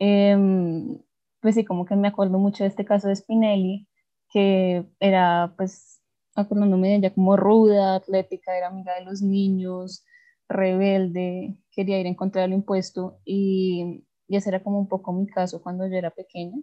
[0.00, 0.98] em,
[1.40, 3.86] pues sí, como que me acuerdo mucho de este caso de Spinelli,
[4.32, 6.02] que era pues
[6.34, 10.04] acordándome de ella como ruda, atlética, era amiga de los niños,
[10.48, 15.26] rebelde, quería ir en contra del impuesto y, y ese era como un poco mi
[15.28, 16.56] caso cuando yo era pequeña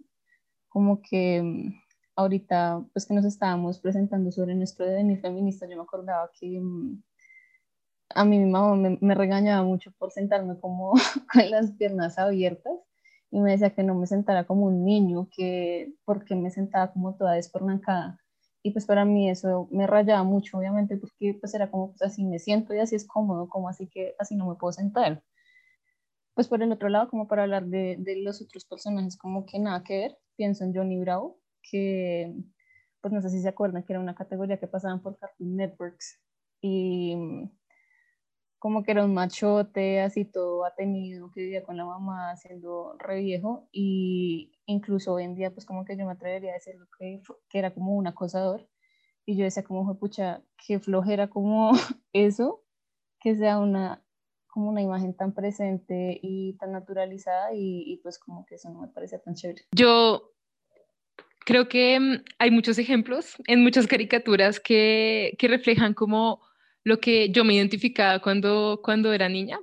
[0.70, 1.74] como que mm,
[2.16, 7.02] ahorita, pues que nos estábamos presentando sobre nuestro devenir feminista, yo me acordaba que mm,
[8.14, 10.92] a mí mi mamá me, regañaba mucho por sentarme como
[11.32, 12.74] con las piernas abiertas
[13.30, 17.14] y me decía que no me sentara como un niño, que porque me sentaba como
[17.14, 18.18] toda despornancada.
[18.62, 22.24] Y pues para mí eso me rayaba mucho, obviamente, porque pues era como, pues así
[22.24, 25.22] me siento y así es cómodo, como así que así no me puedo sentar.
[26.34, 29.58] Pues por el otro lado, como para hablar de, de los otros personajes, como que
[29.58, 32.34] nada que ver, pienso en Johnny Bravo, que
[33.00, 36.20] pues no sé si se acuerdan que era una categoría que pasaban por Cartoon Networks
[36.60, 37.16] y
[38.58, 43.20] como que era un machote, así todo tenido, que vivía con la mamá siendo re
[43.20, 47.22] viejo y incluso hoy en día pues como que yo me atrevería a decir que,
[47.48, 48.68] que era como un acosador
[49.24, 51.72] y yo decía como, pucha, qué flojera como
[52.12, 52.62] eso,
[53.20, 54.04] que sea una
[54.50, 58.88] como una imagen tan presente y tan naturalizada y, pues como que eso no me
[58.88, 59.62] parece tan chévere.
[59.72, 60.32] Yo
[61.46, 66.40] creo que mm, hay muchos ejemplos en muchas caricaturas que, que reflejan como
[66.84, 69.58] lo que yo me identificaba cuando, cuando era niña,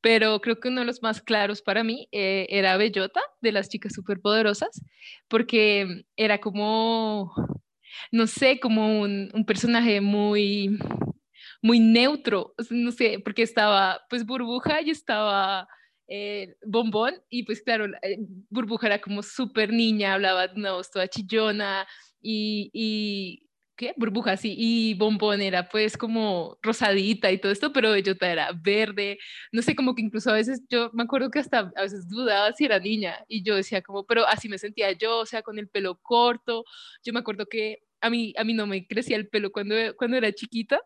[0.00, 3.68] pero creo que uno de los más claros para mí eh, era Bellota de las
[3.68, 4.84] chicas superpoderosas,
[5.28, 7.34] porque era como,
[8.10, 10.78] no sé, como un, un personaje muy
[11.62, 15.68] muy neutro, no sé, porque estaba pues burbuja y estaba
[16.08, 18.18] eh, bombón y pues claro, eh,
[18.50, 21.86] burbuja era como súper niña, hablaba voz toda chillona
[22.20, 23.94] y, y ¿qué?
[23.96, 29.18] Burbuja, sí, y bombón era pues como rosadita y todo esto, pero bellota era verde,
[29.52, 32.52] no sé, como que incluso a veces yo me acuerdo que hasta a veces dudaba
[32.52, 35.58] si era niña y yo decía como, pero así me sentía yo, o sea, con
[35.58, 36.64] el pelo corto,
[37.04, 40.16] yo me acuerdo que a mí, a mí no me crecía el pelo cuando, cuando
[40.16, 40.80] era chiquita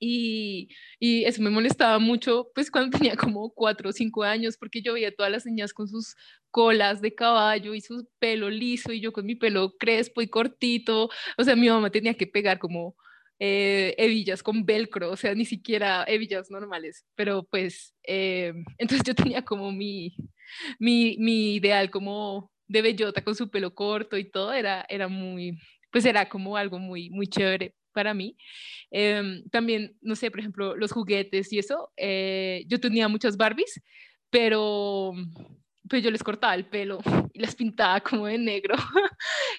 [0.00, 4.82] Y, y, eso me molestaba mucho, pues cuando tenía como cuatro o cinco años, porque
[4.82, 6.16] yo veía a todas las niñas con sus
[6.50, 11.10] colas de caballo y su pelo liso y yo con mi pelo crespo y cortito.
[11.38, 12.96] O sea, mi mamá tenía que pegar como
[13.38, 19.14] eh, hebillas con velcro, o sea, ni siquiera hebillas normales, pero pues, eh, entonces yo
[19.14, 20.14] tenía como mi,
[20.78, 25.58] mi, mi, ideal como de bellota con su pelo corto y todo, era, era muy,
[25.90, 28.36] pues era como algo muy, muy chévere para mí.
[28.90, 33.82] Em, también, no sé, por ejemplo, los juguetes y eso, eh, yo tenía muchas Barbies,
[34.30, 35.14] pero
[35.90, 37.00] pues yo les cortaba el pelo
[37.32, 38.74] y las pintaba como de negro.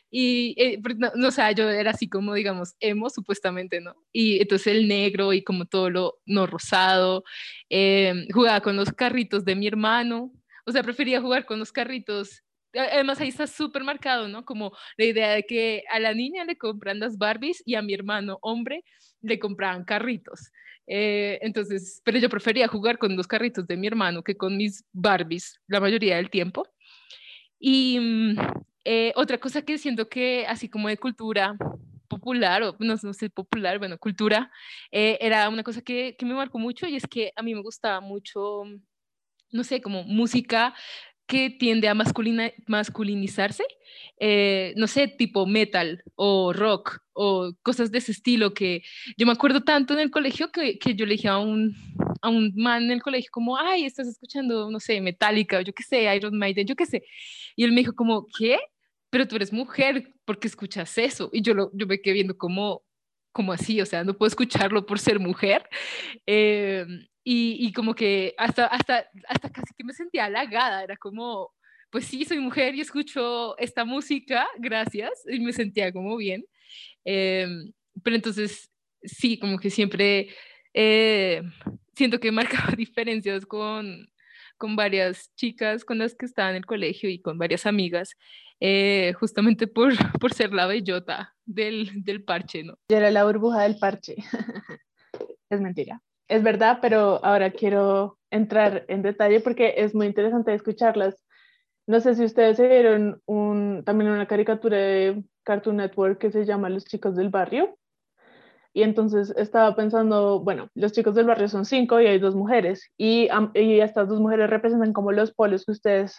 [0.09, 0.81] y, eh,
[1.15, 3.95] no, o sea, yo era así como, digamos, emo supuestamente, ¿no?
[4.13, 7.23] Y entonces el negro y como todo lo no rosado.
[7.69, 10.31] Em, jugaba con los carritos de mi hermano.
[10.65, 14.45] O sea, prefería jugar con los carritos además ahí está súper marcado, ¿no?
[14.45, 17.93] Como la idea de que a la niña le compran las Barbies y a mi
[17.93, 18.83] hermano hombre
[19.21, 20.51] le compraban carritos.
[20.87, 24.83] Eh, entonces, pero yo prefería jugar con los carritos de mi hermano que con mis
[24.91, 26.67] Barbies la mayoría del tiempo.
[27.59, 28.35] Y mm,
[28.85, 31.55] eh, otra cosa que siento que así como de cultura
[32.07, 34.51] popular, o no, sé, popular, bueno, cultura,
[34.91, 37.61] eh, era una cosa que, que me marcó mucho y es que a mí me
[37.61, 38.65] gustaba mucho
[39.51, 40.73] no sé, como música
[41.31, 43.63] que tiende a masculina, masculinizarse,
[44.19, 48.81] eh, no sé, tipo metal o rock o cosas de ese estilo que
[49.15, 51.73] yo me acuerdo tanto en el colegio que, que yo le dije a un,
[52.21, 55.83] a un man en el colegio como, ay, estás escuchando, no sé, Metallica, yo qué
[55.83, 57.01] sé, Iron Maiden, yo qué sé.
[57.55, 58.59] Y él me dijo como, ¿qué?
[59.09, 61.29] Pero tú eres mujer, ¿por qué escuchas eso?
[61.31, 62.83] Y yo, lo, yo me quedé viendo como,
[63.31, 65.67] como así, o sea, no puedo escucharlo por ser mujer.
[66.25, 66.85] Eh,
[67.23, 71.51] y, como que hasta, hasta, hasta casi que me sentía halagada, era como,
[71.91, 76.43] pues sí, soy mujer y escucho esta música, gracias, y me sentía como bien.
[77.05, 77.71] Em,
[78.03, 78.71] pero entonces,
[79.03, 80.29] sí, como que siempre
[80.73, 81.41] eh,
[81.95, 84.09] siento que marcaba diferencias con,
[84.57, 88.15] con varias chicas con las que estaba en el colegio y con varias amigas,
[88.61, 92.75] eh, justamente por, por ser la bellota del, del parche, ¿no?
[92.87, 94.15] Yo era la burbuja del parche.
[95.49, 101.21] es mentira es verdad, pero ahora quiero entrar en detalle porque es muy interesante escucharlas.
[101.87, 106.45] No sé si ustedes se vieron un, también una caricatura de Cartoon Network que se
[106.45, 107.77] llama Los chicos del barrio.
[108.71, 112.89] Y entonces estaba pensando, bueno, los chicos del barrio son cinco y hay dos mujeres.
[112.97, 116.17] Y, y estas dos mujeres representan como los polos que ustedes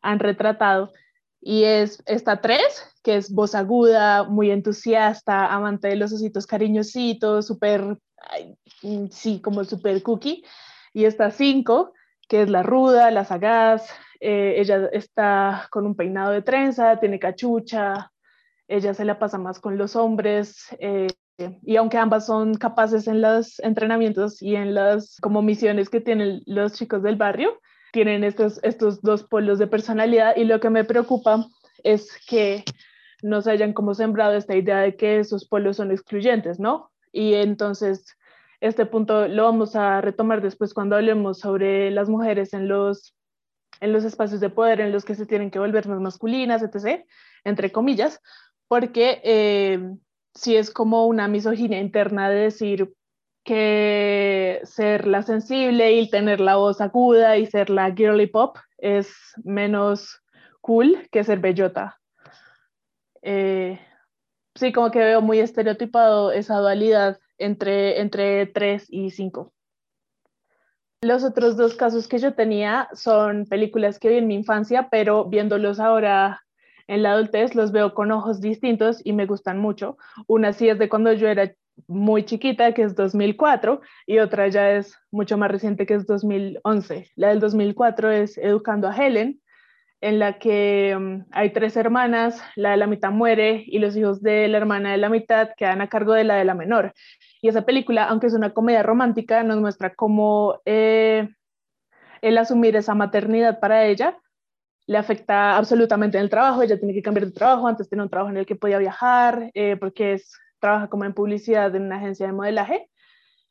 [0.00, 0.94] han retratado.
[1.48, 7.46] Y es esta tres, que es voz aguda, muy entusiasta, amante de los ositos cariñositos,
[7.46, 7.98] súper
[8.82, 10.44] Mm, sí, como el super cookie.
[10.92, 11.92] Y está cinco,
[12.28, 13.88] que es la ruda, la sagaz.
[14.20, 18.12] Eh, ella está con un peinado de trenza, tiene cachucha.
[18.68, 20.66] Ella se la pasa más con los hombres.
[20.80, 21.08] Eh,
[21.62, 26.42] y aunque ambas son capaces en los entrenamientos y en las como misiones que tienen
[26.46, 27.60] los chicos del barrio,
[27.96, 31.46] tienen estos, estos dos polos de personalidad y lo que me preocupa
[31.82, 32.62] es que
[33.22, 36.90] no se hayan como sembrado esta idea de que esos polos son excluyentes, ¿no?
[37.10, 38.14] Y entonces
[38.60, 43.16] este punto lo vamos a retomar después cuando hablemos sobre las mujeres en los,
[43.80, 47.02] en los espacios de poder en los que se tienen que volver más masculinas, etc.,
[47.44, 48.20] entre comillas,
[48.68, 49.80] porque eh,
[50.34, 52.92] si es como una misoginia interna de decir
[53.46, 59.14] que ser la sensible y tener la voz aguda y ser la girly pop es
[59.44, 60.20] menos
[60.60, 61.96] cool que ser bellota.
[63.22, 63.78] Eh,
[64.56, 69.52] sí, como que veo muy estereotipado esa dualidad entre, entre 3 y 5.
[71.02, 75.24] Los otros dos casos que yo tenía son películas que vi en mi infancia, pero
[75.26, 76.42] viéndolos ahora
[76.88, 79.98] en la adultez los veo con ojos distintos y me gustan mucho.
[80.26, 81.54] Una sí es de cuando yo era
[81.86, 87.10] muy chiquita, que es 2004, y otra ya es mucho más reciente, que es 2011.
[87.16, 89.40] La del 2004 es Educando a Helen,
[90.00, 94.22] en la que mm, hay tres hermanas, la de la mitad muere y los hijos
[94.22, 96.92] de la hermana de la mitad quedan a cargo de la de la menor.
[97.40, 101.28] Y esa película, aunque es una comedia romántica, nos muestra cómo eh,
[102.22, 104.18] el asumir esa maternidad para ella
[104.86, 106.62] le afecta absolutamente en el trabajo.
[106.62, 107.66] Ella tiene que cambiar de trabajo.
[107.66, 111.14] Antes tenía un trabajo en el que podía viajar, eh, porque es, trabaja como en
[111.14, 112.88] publicidad en una agencia de modelaje.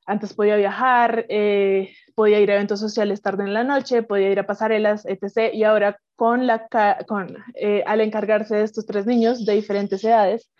[0.06, 4.39] Antes podía viajar, eh, podía ir a eventos sociales tarde en la noche, podía ir
[4.39, 5.54] a pasarelas, etc.
[5.54, 6.68] Y ahora, con la,
[7.08, 7.38] con,
[7.86, 10.52] al encargarse de estos tres niños de diferentes edades,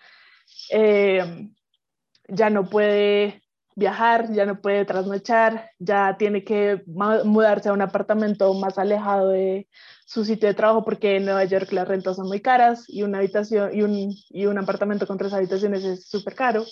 [2.28, 3.44] ya no puede
[3.76, 9.68] viajar, ya no puede trasnochar, ya tiene que mudarse a un apartamento más alejado de
[10.06, 13.18] su sitio de trabajo porque en Nueva York las rentas son muy caras y una
[13.18, 16.64] habitación y un, y un apartamento con tres habitaciones es súper caro.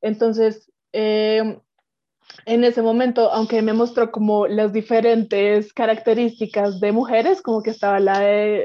[0.00, 1.60] Entonces, eh,
[2.46, 8.00] en ese momento, aunque me mostró como las diferentes características de mujeres, como que estaba
[8.00, 8.22] la,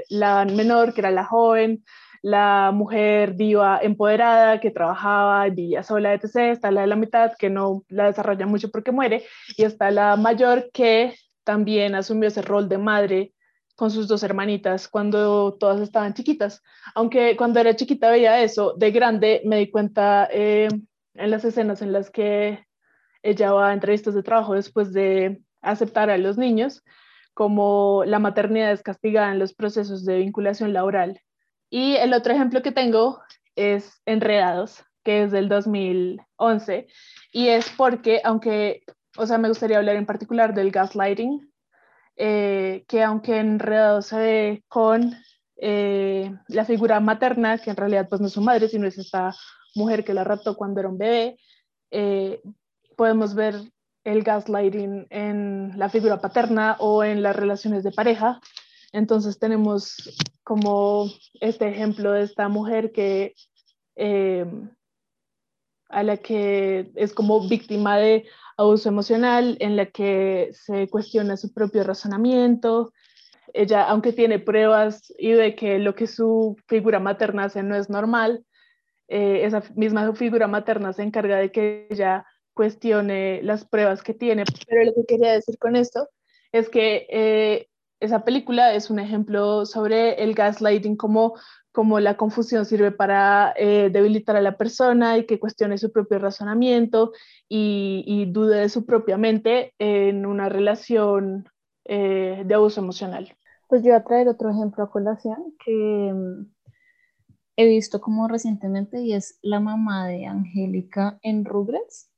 [0.09, 1.83] la menor, que era la joven,
[2.21, 6.51] la mujer diva empoderada que trabajaba, vivía sola, etc.
[6.51, 9.25] Está la de la mitad que no la desarrolla mucho porque muere.
[9.57, 13.34] Y está la mayor que también asumió ese rol de madre
[13.75, 16.63] con sus dos hermanitas cuando todas estaban chiquitas.
[16.93, 20.67] Aunque cuando era chiquita veía eso, de grande me di cuenta eh,
[21.13, 22.65] en las escenas en las que
[23.21, 26.83] ella va a entrevistas de trabajo después de aceptar a los niños,
[27.33, 31.19] como la maternidad es castigada en los procesos de vinculación laboral.
[31.69, 33.21] Y el otro ejemplo que tengo
[33.55, 36.87] es Enredados, que es del 2011,
[37.31, 38.83] y es porque, aunque,
[39.17, 41.51] o sea, me gustaría hablar en particular del gaslighting,
[42.15, 45.15] eh, que aunque Enredados se ve con
[45.57, 49.35] eh, la figura materna, que en realidad pues no es su madre, sino es esta
[49.75, 51.37] mujer que la raptó cuando era un bebé,
[51.91, 52.41] eh,
[52.95, 53.55] podemos ver
[54.03, 58.39] el gaslighting en la figura paterna o en las relaciones de pareja.
[58.93, 59.95] Entonces tenemos
[60.43, 61.09] como
[61.41, 63.33] este ejemplo de esta mujer que
[65.89, 68.25] a la que es como víctima de
[68.57, 72.93] abuso emocional, en la que se cuestiona su propio razonamiento.
[73.53, 77.89] Ella, aunque tiene pruebas y de que lo que su figura materna hace no es
[77.89, 78.45] normal,
[79.07, 84.43] eh, esa misma figura materna se encarga de que ella cuestione las pruebas que tiene.
[84.67, 86.09] Pero lo que quería decir con esto
[86.51, 87.67] es que eh,
[87.99, 91.35] esa película es un ejemplo sobre el gaslighting, como,
[91.75, 96.17] como la confusión sirve para eh, debilitar a la persona y que cuestione su propio
[96.17, 97.11] razonamiento
[97.49, 101.49] y, y dude de su propia mente en una relación
[101.83, 103.35] eh, de abuso emocional.
[103.67, 106.47] Pues yo voy a traer otro ejemplo a colación que mm,
[107.57, 112.09] he visto como recientemente y es la mamá de Angélica en Rugrats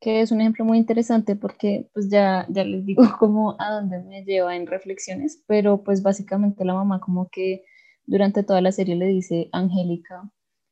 [0.00, 4.00] que es un ejemplo muy interesante porque pues ya, ya les digo como a dónde
[4.02, 7.64] me lleva en reflexiones, pero pues básicamente la mamá como que
[8.08, 10.30] durante toda la serie le dice Angélica,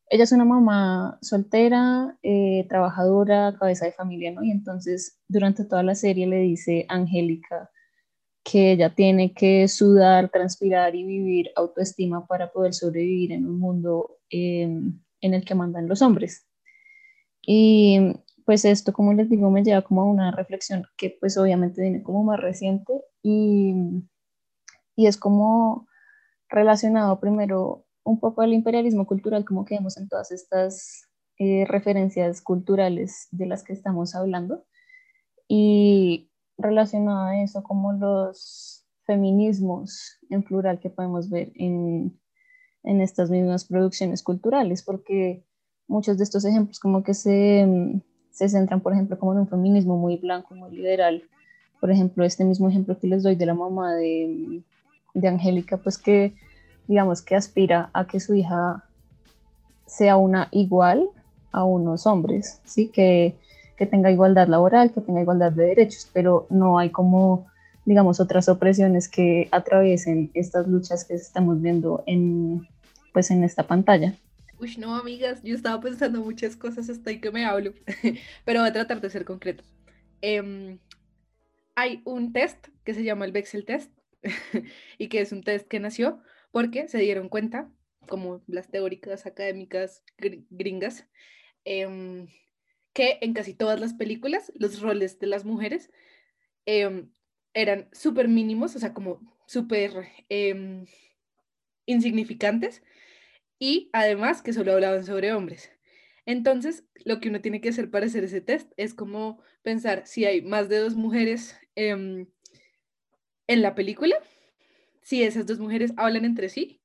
[0.09, 4.43] ella es una mamá soltera, eh, trabajadora, cabeza de familia, ¿no?
[4.43, 7.71] Y entonces durante toda la serie le dice Angélica
[8.43, 14.19] que ella tiene que sudar, transpirar y vivir autoestima para poder sobrevivir en un mundo
[14.31, 16.47] em, en el que mandan los hombres.
[17.43, 18.15] Y
[18.47, 22.03] pues esto, como les digo, me lleva como a una reflexión que pues obviamente viene
[22.03, 23.75] como más reciente y,
[24.95, 25.89] y es como
[26.49, 33.29] relacionado primero un poco al imperialismo cultural, como que en todas estas eh, referencias culturales
[33.31, 34.65] de las que estamos hablando
[35.49, 42.19] y relacionado a eso como los feminismos en plural que podemos ver en,
[42.83, 45.45] en estas mismas producciones culturales, porque
[45.89, 48.03] muchos de estos ejemplos como que se
[48.37, 51.23] se centran, por ejemplo, como en un feminismo muy blanco, muy liberal.
[51.81, 54.63] Por ejemplo, este mismo ejemplo que les doy de la mamá de,
[55.17, 56.35] de Angélica, pues que,
[56.87, 58.85] digamos, que aspira a que su hija
[59.87, 61.09] sea una igual
[61.53, 62.89] a unos hombres, ¿sí?
[62.89, 63.35] Que,
[63.77, 67.47] que tenga igualdad laboral, que tenga igualdad de derechos, pero no hay como,
[67.87, 72.69] digamos, otras opresiones que atraviesen estas luchas que estamos viendo en,
[73.13, 74.15] pues, en esta pantalla.
[74.59, 77.73] Uy, no, amigas, yo estaba pensando muchas cosas hasta ahí que me hablo,
[78.45, 79.65] pero voy a tratar de ser concreto.
[80.21, 80.79] Em,
[81.75, 83.91] hay un test que se llama el Bexel Test
[84.99, 87.71] y que es un test que nació porque se dieron cuenta,
[88.09, 90.05] como las teóricas académicas
[90.51, 91.07] gringas,
[91.65, 92.29] em,
[92.93, 95.91] que en casi todas las películas los roles de las mujeres
[96.67, 97.11] em,
[97.55, 100.09] eran súper mínimos, o sea, como súper
[101.87, 102.83] insignificantes
[103.59, 105.71] y además que solo hablaban sobre hombres.
[106.27, 110.25] Entonces, lo que uno tiene que hacer para hacer ese test es como pensar si
[110.25, 112.27] hay más de dos mujeres em,
[113.47, 114.17] en la película,
[115.03, 116.83] si esas dos mujeres hablan entre sí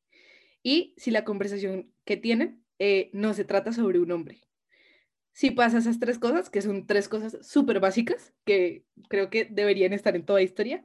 [0.63, 4.41] y si la conversación que tienen eh, no se trata sobre un hombre.
[5.33, 9.93] Si pasa esas tres cosas, que son tres cosas súper básicas, que creo que deberían
[9.93, 10.83] estar en toda historia,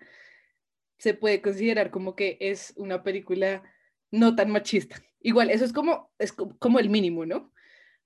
[0.99, 3.63] se puede considerar como que es una película
[4.11, 5.03] no tan machista.
[5.21, 7.53] Igual, eso es como, es como el mínimo, ¿no?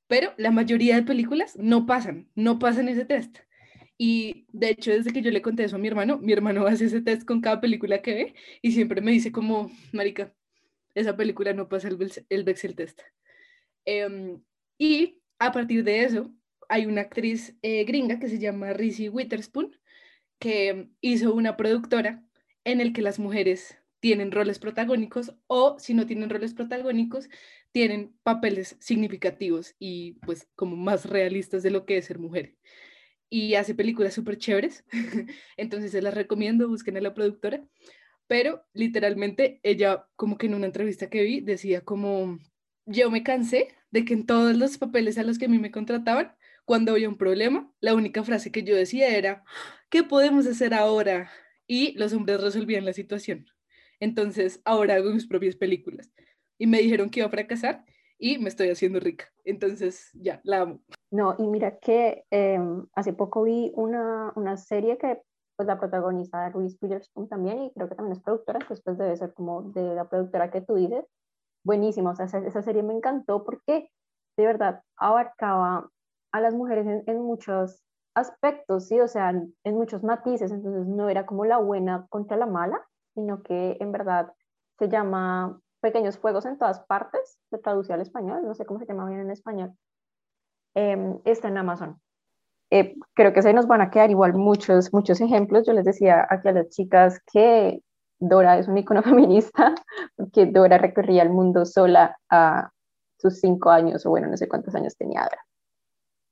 [0.07, 3.39] Pero la mayoría de películas no pasan, no pasan ese test.
[4.03, 6.87] Y de hecho, desde que yo le conté eso a mi hermano, mi hermano hace
[6.87, 10.35] ese test con cada película que ve y siempre me dice como, marica,
[10.95, 11.99] esa película no pasa el,
[12.31, 13.03] el Bexel test.
[13.85, 14.43] Em,
[14.79, 16.35] y a partir de eso,
[16.71, 19.77] hay una actriz eh, gringa que se llama Reese Witherspoon,
[20.39, 22.25] que hizo una productora
[22.65, 27.29] en el que las mujeres tienen roles protagónicos o si no tienen roles protagónicos,
[27.71, 32.57] tienen papeles significativos y pues como más realistas de lo que es ser mujer.
[33.31, 34.85] Y hace películas súper chéveres,
[35.57, 37.65] entonces se las recomiendo, busquen a la productora.
[38.27, 42.39] Pero literalmente ella como que en una entrevista que vi decía como,
[42.87, 45.71] yo me cansé de que en todos los papeles a los que a mí me
[45.71, 49.45] contrataban, cuando había un problema, la única frase que yo decía era,
[49.89, 51.31] ¿qué podemos hacer ahora?
[51.67, 53.47] Y los hombres resolvían la situación.
[53.99, 56.11] Entonces, ahora hago mis propias películas.
[56.59, 57.85] Y me dijeron que iba a fracasar
[58.21, 59.25] y me estoy haciendo rica.
[59.45, 60.81] Entonces, ya, la amo.
[61.11, 65.23] No, y mira que em, hace poco vi una, una, serie que
[65.57, 69.35] pues la protagoniza Reese Witherspoon también y creo que también es productora, después debe ser
[69.35, 71.05] como de la productora que tú dices.
[71.65, 73.91] Buenísimo, o sea, esa, esa serie me encantó porque
[74.37, 75.91] de verdad abarcaba
[76.33, 77.83] a las mujeres en, en muchos
[78.15, 79.01] aspectos, ¿sí?
[79.01, 83.43] O sea, en muchos matices, entonces no era como la buena contra la mala, sino
[83.43, 84.33] que en verdad
[84.79, 88.87] se llama Pequeños Fuegos en todas partes, se traduce al español, no sé cómo se
[88.87, 89.73] llama bien en español,
[90.75, 92.01] eh, está en Amazon.
[92.71, 95.67] Eh, creo que se nos van a quedar igual muchos, muchos ejemplos.
[95.67, 97.83] Yo les decía aquí a las chicas que
[98.21, 99.75] Dora es un icono feminista,
[100.17, 102.71] porque Dora recorría el mundo sola a
[103.19, 105.45] sus cinco años, o bueno, no sé cuántos años tenía Dora.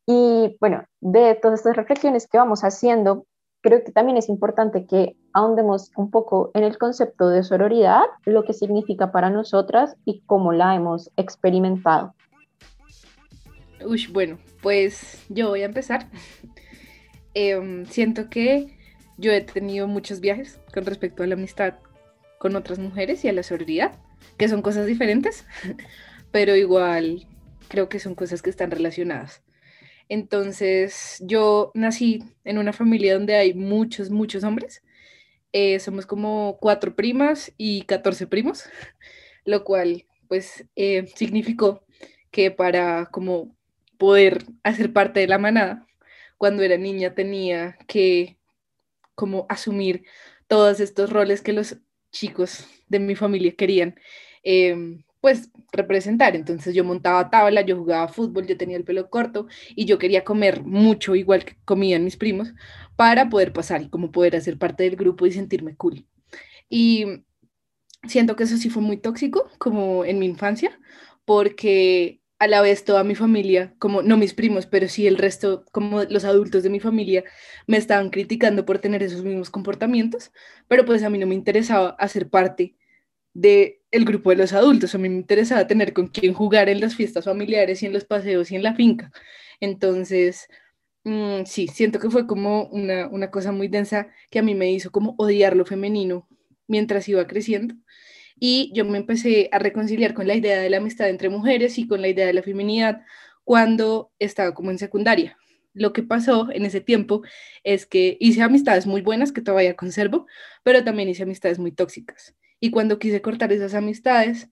[0.07, 3.27] Y bueno, de todas estas reflexiones que vamos haciendo,
[3.61, 8.45] creo que también es importante que ahondemos un poco en el concepto de sororidad, lo
[8.45, 12.15] que significa para nosotras y cómo la hemos experimentado.
[13.85, 16.09] Uy, bueno, pues yo voy a empezar.
[17.35, 18.77] Em, siento que
[19.17, 21.75] yo he tenido muchos viajes con respecto a la amistad
[22.39, 23.93] con otras mujeres y a la sororidad,
[24.39, 25.45] que son cosas diferentes,
[26.33, 27.27] pero igual
[27.69, 29.43] creo que son cosas que están relacionadas.
[30.09, 34.83] Entonces, yo nací en una familia donde hay muchos, muchos hombres.
[35.53, 38.65] Eh, somos como cuatro primas y 14 primos,
[39.45, 41.83] lo cual pues eh, significó
[42.31, 43.57] que para como
[43.99, 45.87] poder hacer parte de la manada,
[46.39, 48.39] cuando era niña tenía que
[49.15, 50.05] como asumir
[50.47, 51.79] todos estos roles que los
[52.13, 53.97] chicos de mi familia querían.
[54.43, 56.37] Em, pues representar.
[56.37, 60.25] Entonces yo montaba tabla, yo jugaba fútbol, yo tenía el pelo corto y yo quería
[60.25, 62.55] comer mucho igual que comían mis primos
[62.97, 66.07] para poder pasar y como poder hacer parte del grupo y sentirme cool.
[66.69, 67.25] Y
[68.07, 70.79] siento que eso sí fue muy tóxico como en mi infancia
[71.25, 75.65] porque a la vez toda mi familia, como no mis primos, pero sí el resto,
[75.73, 77.25] como los adultos de mi familia,
[77.67, 80.31] me estaban criticando por tener esos mismos comportamientos,
[80.69, 82.77] pero pues a mí no me interesaba hacer parte
[83.35, 84.95] de el grupo de los adultos.
[84.95, 88.05] A mí me interesaba tener con quién jugar en las fiestas familiares y en los
[88.05, 89.11] paseos y en la finca.
[89.61, 90.49] Entonces,
[91.05, 94.71] mm, sí, siento que fue como una, una cosa muy densa que a mí me
[94.73, 96.29] hizo como odiar lo femenino
[96.69, 97.75] mientras iba creciendo.
[98.41, 101.89] Y yo me empecé a reconciliar con la idea de la amistad entre mujeres y
[101.89, 103.03] con la idea de la feminidad
[103.45, 105.39] cuando estaba como en secundaria.
[105.75, 107.23] Lo que pasó en ese tiempo
[107.65, 110.27] es que hice amistades muy buenas que todavía conservo,
[110.63, 112.35] pero también hice amistades muy tóxicas.
[112.61, 114.51] Y cuando quise cortar esas amistades,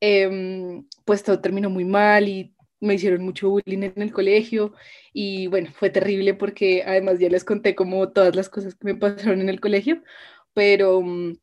[0.00, 4.74] em, pues todo terminó muy mal y me hicieron mucho bullying en el colegio
[5.12, 8.94] y bueno, fue terrible porque además ya les conté como todas las cosas que me
[8.96, 10.02] pasaron en el colegio,
[10.54, 11.38] pero, mm,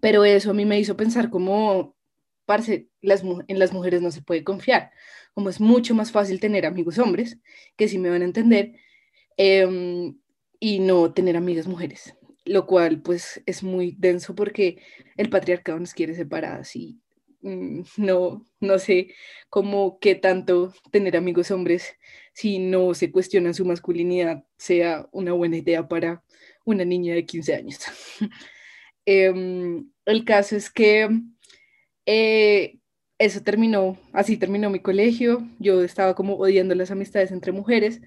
[0.00, 1.96] pero eso a mí me hizo pensar como,
[2.46, 4.92] parce, las, en las mujeres no se puede confiar,
[5.34, 7.38] como es mucho más fácil tener amigos hombres,
[7.76, 8.74] que sí me van a entender,
[9.36, 10.18] em,
[10.60, 12.14] y no tener amigas mujeres
[12.44, 14.78] lo cual pues es muy denso porque
[15.16, 16.98] el patriarcado nos quiere separadas y
[17.42, 19.14] mm, no, no sé
[19.48, 21.94] cómo qué tanto tener amigos hombres
[22.32, 26.24] si no se cuestiona su masculinidad sea una buena idea para
[26.64, 27.78] una niña de 15 años.
[29.06, 31.08] Em, el caso es que
[32.06, 32.78] eh,
[33.18, 38.00] eso terminó, así terminó mi colegio, yo estaba como odiando las amistades entre mujeres,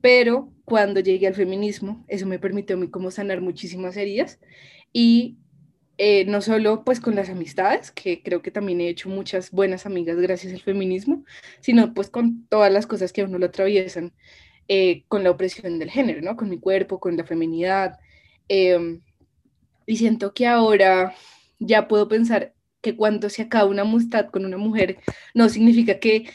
[0.00, 4.38] pero cuando llegué al feminismo, eso me permitió a mí como sanar muchísimas heridas
[4.92, 5.38] y
[5.98, 9.86] eh, no solo pues con las amistades, que creo que también he hecho muchas buenas
[9.86, 11.24] amigas gracias al feminismo,
[11.60, 14.12] sino pues con todas las cosas que a uno lo atraviesan,
[14.68, 16.36] eh, con la opresión del género, ¿no?
[16.36, 17.98] Con mi cuerpo, con la feminidad.
[18.48, 19.00] Em,
[19.86, 21.14] y siento que ahora
[21.58, 24.98] ya puedo pensar que cuando se acaba una amistad con una mujer,
[25.34, 26.26] no significa que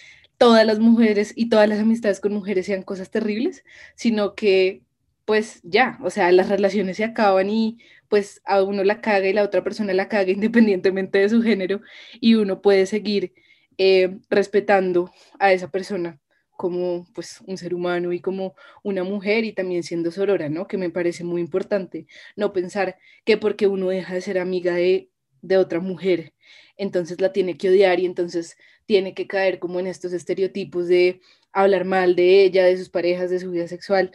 [0.42, 3.64] todas las mujeres y todas las amistades con mujeres sean cosas terribles,
[3.94, 4.82] sino que
[5.24, 7.78] pues ya, o sea, las relaciones se acaban y
[8.08, 11.82] pues a uno la caga y la otra persona la caga independientemente de su género
[12.20, 13.36] y uno puede seguir
[13.78, 16.20] eh, respetando a esa persona
[16.58, 20.68] como pues un ser humano y como una mujer y también siendo sorora, ¿no?
[20.68, 25.11] Que me parece muy importante no pensar que porque uno deja de ser amiga de
[25.42, 26.34] de otra mujer,
[26.78, 31.22] entonces la tiene que odiar y entonces tiene que caer como en estos estereotipos de
[31.54, 34.12] hablar mal de ella, de sus parejas, de su vida sexual,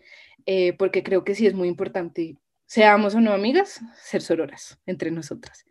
[0.47, 5.11] eh, porque creo que sí es muy importante, seamos o no amigas, ser sororas entre
[5.11, 5.65] nosotras.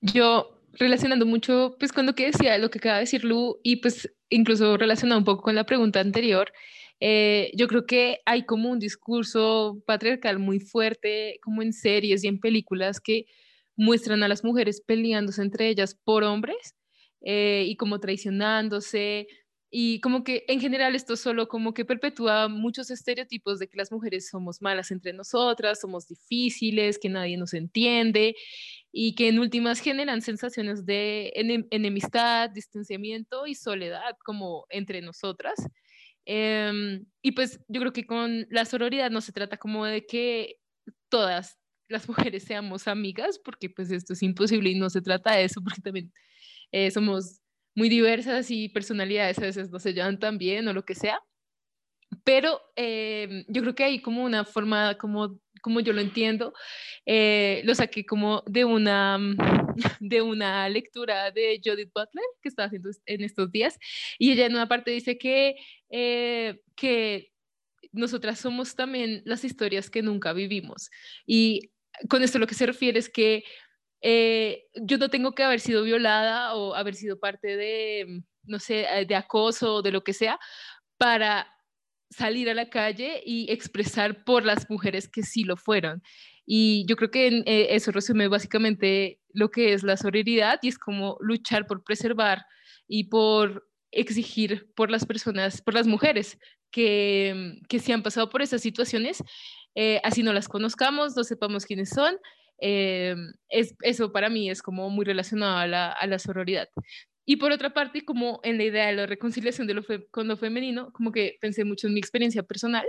[0.00, 3.76] Yo relacionando mucho, pues con lo que decía, lo que acaba de decir Lu, y
[3.76, 6.52] pues incluso relacionado un poco con la pregunta anterior,
[7.00, 12.28] eh, yo creo que hay como un discurso patriarcal muy fuerte, como en series y
[12.28, 13.26] en películas que
[13.76, 16.74] muestran a las mujeres peleándose entre ellas por hombres
[17.22, 19.26] eh, y como traicionándose.
[19.74, 23.90] Y como que en general esto solo como que perpetúa muchos estereotipos de que las
[23.90, 28.36] mujeres somos malas entre nosotras, somos difíciles, que nadie nos entiende
[28.92, 31.32] y que en últimas generan sensaciones de
[31.70, 35.54] enemistad, distanciamiento y soledad como entre nosotras.
[36.26, 40.56] Em, y pues yo creo que con la sororidad no se trata como de que
[41.08, 41.58] todas
[41.92, 45.60] las mujeres seamos amigas, porque pues esto es imposible y no se trata de eso,
[45.64, 46.12] porque también
[46.72, 47.40] eh, somos
[47.74, 51.20] muy diversas y personalidades a veces no se llevan tan bien o lo que sea.
[52.24, 56.52] Pero em, yo creo que hay como una forma, como, como yo lo entiendo,
[57.06, 59.18] eh, lo saqué como de una,
[60.00, 63.78] de una lectura de Judith Butler que estaba haciendo en estos días,
[64.18, 65.56] y ella en una parte dice que,
[65.90, 67.32] eh, que
[67.92, 70.90] nosotras somos también las historias que nunca vivimos.
[71.26, 71.70] Y
[72.08, 73.44] con esto lo que se refiere es que
[74.00, 78.86] eh, yo no tengo que haber sido violada o haber sido parte de, no sé,
[79.06, 80.38] de acoso o de lo que sea,
[80.98, 81.48] para
[82.10, 86.02] salir a la calle y expresar por las mujeres que sí lo fueron.
[86.44, 90.78] Y yo creo que eh, eso resume básicamente lo que es la sororidad y es
[90.78, 92.44] como luchar por preservar
[92.88, 96.38] y por exigir por las personas, por las mujeres
[96.72, 99.22] que, que sí han pasado por esas situaciones,
[99.74, 102.16] eh, así no las conozcamos, no sepamos quiénes son.
[102.60, 103.14] Eh,
[103.48, 106.68] es, eso para mí es como muy relacionado a la, a la sororidad.
[107.24, 110.36] Y por otra parte, como en la idea de la reconciliación de lo con lo
[110.36, 112.86] femenino, como que pensé mucho en mi experiencia personal.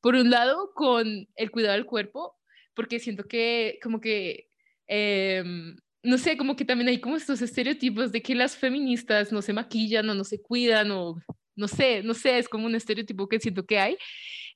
[0.00, 2.36] Por un lado, con el cuidado del cuerpo,
[2.74, 4.48] porque siento que como que,
[4.86, 9.42] em, no sé, como que también hay como estos estereotipos de que las feministas no
[9.42, 11.16] se maquillan o no se cuidan o
[11.58, 13.98] no sé, no sé, es como un estereotipo que siento que hay.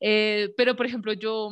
[0.00, 1.50] Eh, pero, por ejemplo, yo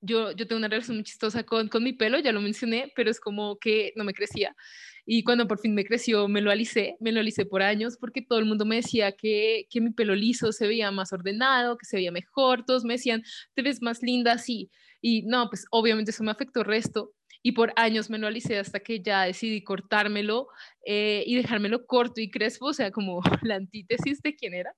[0.00, 3.10] yo, yo tengo una relación muy chistosa con, con mi pelo, ya lo mencioné, pero
[3.10, 4.56] es como que no me crecía.
[5.04, 8.22] Y cuando por fin me creció, me lo alicé, me lo alicé por años porque
[8.22, 11.86] todo el mundo me decía que, que mi pelo liso se veía más ordenado, que
[11.86, 13.22] se veía mejor, todos me decían,
[13.54, 14.70] te ves más linda así.
[15.02, 17.12] Y no, pues obviamente eso me afectó el resto
[17.42, 20.48] y por años me lo hasta que ya decidí cortármelo
[20.84, 24.74] eh, y dejármelo corto y crespo, o sea, como la antítesis de quién era.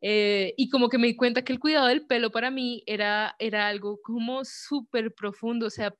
[0.00, 3.34] Eh, y como que me di cuenta que el cuidado del pelo para mí era,
[3.38, 5.94] era algo como súper profundo, o sea,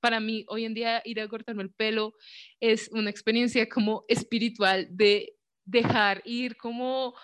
[0.00, 2.14] para mí hoy en día ir a cortarme el pelo
[2.58, 5.34] es una experiencia como espiritual de
[5.66, 7.14] dejar ir como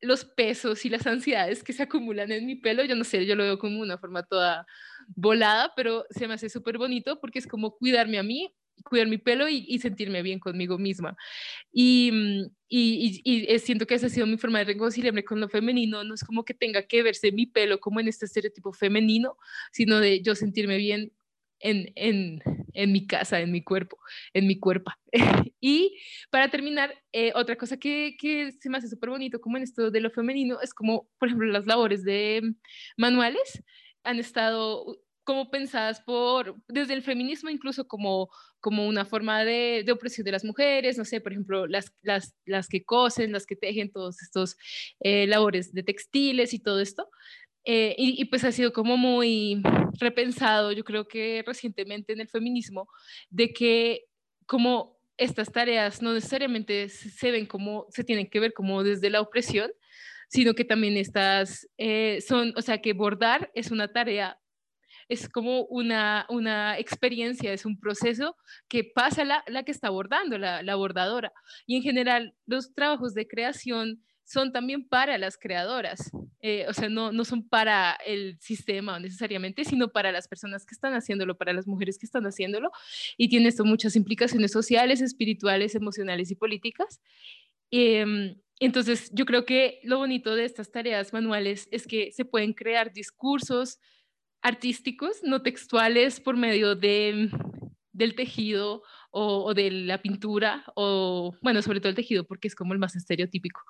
[0.00, 3.36] los pesos y las ansiedades que se acumulan en mi pelo, yo no sé, yo
[3.36, 4.66] lo veo como una forma toda
[5.08, 9.18] volada, pero se me hace súper bonito porque es como cuidarme a mí, cuidar mi
[9.18, 11.16] pelo y, sentirme bien conmigo misma.
[11.72, 15.48] Y, mm, y, y, siento que esa ha sido mi forma de reconciliarme con lo
[15.48, 19.36] femenino, no es como que tenga que verse mi pelo como en este estereotipo femenino,
[19.72, 21.12] sino de yo sentirme bien
[21.60, 22.42] en, en,
[22.72, 23.98] en, mi casa, en mi cuerpo,
[24.34, 24.92] en mi cuerpo.
[25.60, 25.98] y
[26.30, 29.90] para terminar, eh, otra cosa que, que, se me hace súper bonito como en esto
[29.90, 32.54] de lo femenino es como, por ejemplo, las labores de
[32.96, 33.62] manuales
[34.02, 35.00] han estado
[35.30, 40.32] como pensadas por, desde el feminismo incluso como, como una forma de, de opresión de
[40.32, 44.22] las mujeres, no sé, por ejemplo, las, las, las que cosen, las que tejen, todos
[44.22, 44.56] estos
[44.98, 47.08] eh, labores de textiles y todo esto.
[47.64, 49.62] Eh, y, pues ha sido como muy
[49.98, 52.88] repensado, yo creo que recientemente en el feminismo,
[53.28, 54.06] de que
[54.46, 59.20] como estas tareas no necesariamente se ven como, se tienen que ver como desde la
[59.20, 59.70] opresión,
[60.28, 64.38] sino que también estas eh, son, o sea, que bordar es una tarea,
[65.08, 68.36] es como una, una experiencia, es un proceso
[68.68, 71.32] que pasa la, la que está bordando, la, la bordadora.
[71.66, 76.88] Y en general, los trabajos de creación son también para las creadoras, eh, o sea,
[76.88, 81.52] no, no son para el sistema necesariamente, sino para las personas que están haciéndolo, para
[81.52, 82.70] las mujeres que están haciéndolo,
[83.16, 87.00] y tiene esto muchas implicaciones sociales, espirituales, emocionales y políticas.
[87.72, 92.52] Eh, entonces, yo creo que lo bonito de estas tareas manuales es que se pueden
[92.52, 93.80] crear discursos
[94.42, 97.30] artísticos, no textuales, por medio de,
[98.00, 98.82] del tejido
[99.12, 102.96] o, de la pintura, o bueno, sobre todo el tejido, porque es como el más
[102.96, 103.60] estereotípico.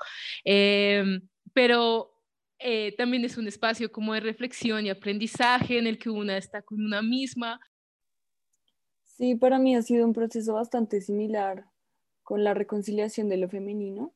[0.44, 1.20] Em,
[1.52, 2.14] pero
[2.58, 6.62] eh, también es un espacio como de reflexión y aprendizaje en el que una está
[6.62, 7.60] con una misma
[9.20, 11.66] Sí, para mí ha sido un proceso bastante similar
[12.22, 14.14] con la reconciliación de lo femenino.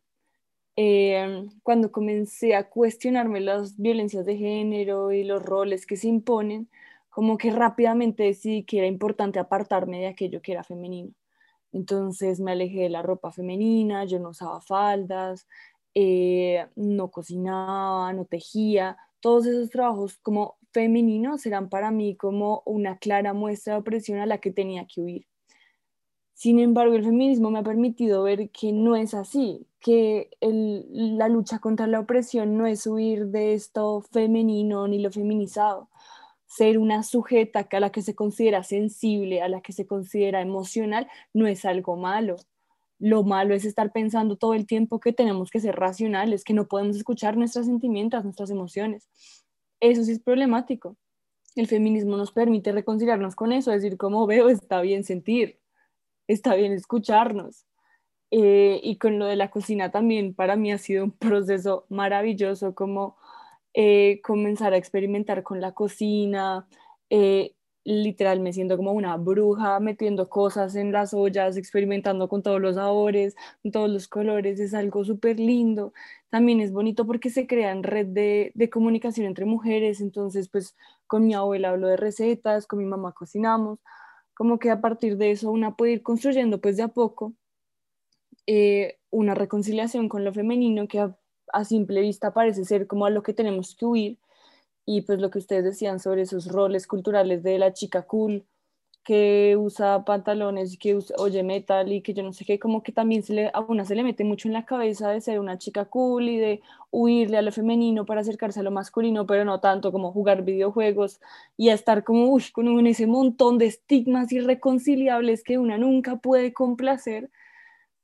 [0.76, 6.70] Eh, cuando comencé a cuestionarme las violencias de género y los roles que se imponen,
[7.14, 11.12] como que rápidamente decidí que era importante apartarme de aquello que era femenino.
[11.72, 15.46] Entonces me alejé de la ropa femenina, yo no usaba faldas,
[15.94, 18.96] eh, no cocinaba, no tejía.
[19.20, 24.26] Todos esos trabajos como femeninos eran para mí como una clara muestra de opresión a
[24.26, 25.26] la que tenía que huir.
[26.34, 31.60] Sin embargo, el feminismo me ha permitido ver que no es así, que la lucha
[31.60, 35.88] contra la opresión no es huir de esto femenino ni lo feminizado.
[36.56, 41.08] Ser una sujeta a la que se considera sensible, a la que se considera emocional,
[41.32, 42.36] no es algo malo.
[43.00, 46.68] Lo malo es estar pensando todo el tiempo que tenemos que ser racionales, que no
[46.68, 49.08] podemos escuchar nuestros sentimientos, nuestras emociones.
[49.80, 50.96] Eso sí es problemático.
[51.56, 55.58] El feminismo nos permite reconciliarnos con eso, decir, como veo, está bien sentir,
[56.28, 57.66] está bien escucharnos.
[58.30, 62.74] Eh, y con lo de la cocina también para mí ha sido un proceso maravilloso
[62.74, 63.16] como
[63.74, 66.66] eh, comenzar a experimentar con la cocina,
[67.10, 67.54] eh,
[67.84, 72.76] literal me siento como una bruja metiendo cosas en las ollas, experimentando con todos los
[72.76, 75.92] sabores, con todos los colores, es algo súper lindo.
[76.30, 81.26] También es bonito porque se crea en red de, comunicación entre mujeres, entonces pues con
[81.26, 83.78] mi abuela hablo de recetas, con mi mamá cocinamos,
[84.34, 87.34] como que a partir de eso una puede ir construyendo pues de a poco
[88.46, 91.00] eh, una reconciliación con lo femenino que
[91.52, 94.18] a simple vista parece ser como a lo que tenemos que huir.
[94.86, 98.46] Y pues lo que ustedes decían sobre esos roles culturales de la chica cool
[99.04, 103.22] que usa pantalones que oye metal y que yo no sé qué, como que también
[103.22, 105.84] se le, a una se le mete mucho en la cabeza de ser una chica
[105.84, 109.92] cool y de huirle a lo femenino para acercarse a lo masculino, pero no tanto
[109.92, 111.20] como jugar videojuegos
[111.56, 116.54] y a estar como uy, con ese montón de estigmas irreconciliables que una nunca puede
[116.54, 117.30] complacer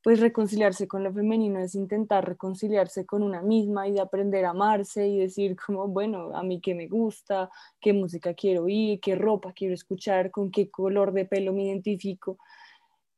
[0.03, 4.51] pues reconciliarse con lo femenino es intentar reconciliarse con una misma y de aprender a
[4.51, 9.15] amarse y decir como, bueno, a mí qué me gusta, qué música quiero oír, qué
[9.15, 12.39] ropa quiero escuchar, con qué color de pelo me identifico.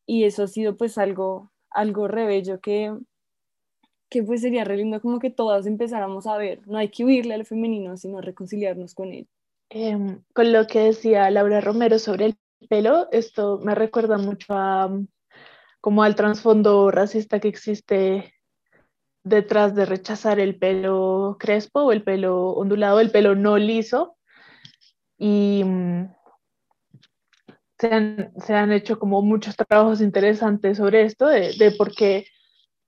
[0.07, 2.93] Y eso ha sido pues algo, algo rebello que,
[4.11, 6.67] que pues sería re lindo como que todas empezáramos a ver.
[6.67, 9.29] No hay que huirle a lo femenino, sino reconciliarnos con él.
[9.71, 12.37] Em, con lo que decía Laura Romero sobre el
[12.69, 14.91] pelo, esto me recuerda mucho a
[15.83, 18.33] como al trasfondo racista que existe
[19.25, 24.17] detrás de rechazar el pelo crespo o el pelo ondulado, el pelo no liso.
[25.19, 26.07] Y mm,
[27.79, 32.27] se han, hecho como muchos trabajos interesantes sobre esto, de, por qué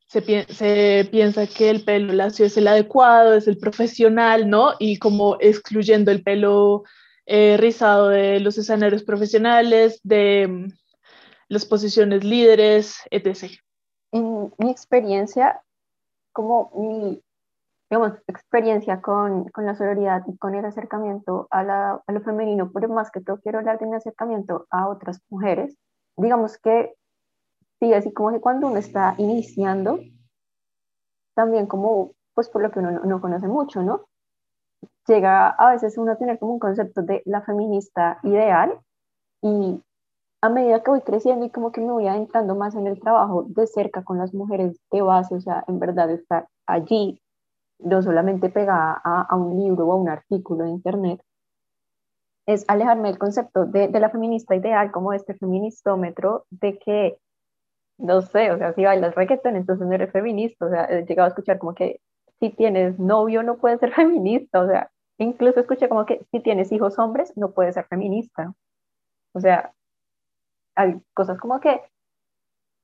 [0.07, 0.23] se,
[1.11, 4.75] piensa que el pelo lacio es el adecuado, es el profesional, ¿no?
[4.79, 6.85] Y como excluyendo el pelo
[7.27, 10.84] eh, rizado de los escenarios profesionales, de mm,
[11.49, 13.53] las posiciones líderes, etc.
[14.13, 15.63] En mi experiencia,
[16.33, 17.23] como mi
[17.91, 22.73] digamos, experiencia con, con, la sororidad y con el acercamiento a, la, a, lo femenino,
[22.73, 25.77] pero más que todo quiero hablar de mi acercamiento a otras mujeres.
[26.17, 26.95] Digamos que,
[27.81, 30.01] sí, así como que cuando uno está iniciando,
[31.35, 34.07] también como, pues por lo que uno no, no conoce mucho, ¿no?
[35.07, 38.79] Llega a veces uno a tener como un concepto de la feminista ideal
[39.43, 39.81] y
[40.45, 43.47] a medida que voy creciendo y como que me voy adentrando más en el trabajo
[43.49, 47.23] de cerca con las mujeres de base, o sea, en verdad estar allí,
[47.79, 51.23] no solamente pegada a, un libro o a un artículo de internet,
[52.45, 57.17] es alejarme del concepto de, la feminista ideal, como este feministómetro, de que,
[57.97, 61.25] no sé, o sea, si bailas reggaetón, entonces no eres feminista, o sea, he llegado
[61.25, 62.03] a escuchar como que
[62.39, 66.71] si tienes novio no puedes ser feminista, o sea, incluso escuché como que si tienes
[66.71, 68.53] hijos hombres no puedes ser feminista.
[69.33, 69.73] O sea,
[70.75, 71.81] hay cosas como que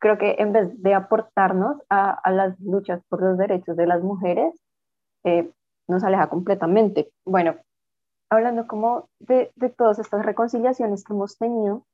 [0.00, 4.02] creo que en vez de aportarnos a, a las luchas por los derechos de las
[4.02, 4.54] mujeres,
[5.24, 5.52] eh,
[5.86, 7.12] nos aleja completamente.
[7.24, 7.56] Bueno,
[8.30, 11.84] hablando como de, de, todas estas reconciliaciones que hemos tenido,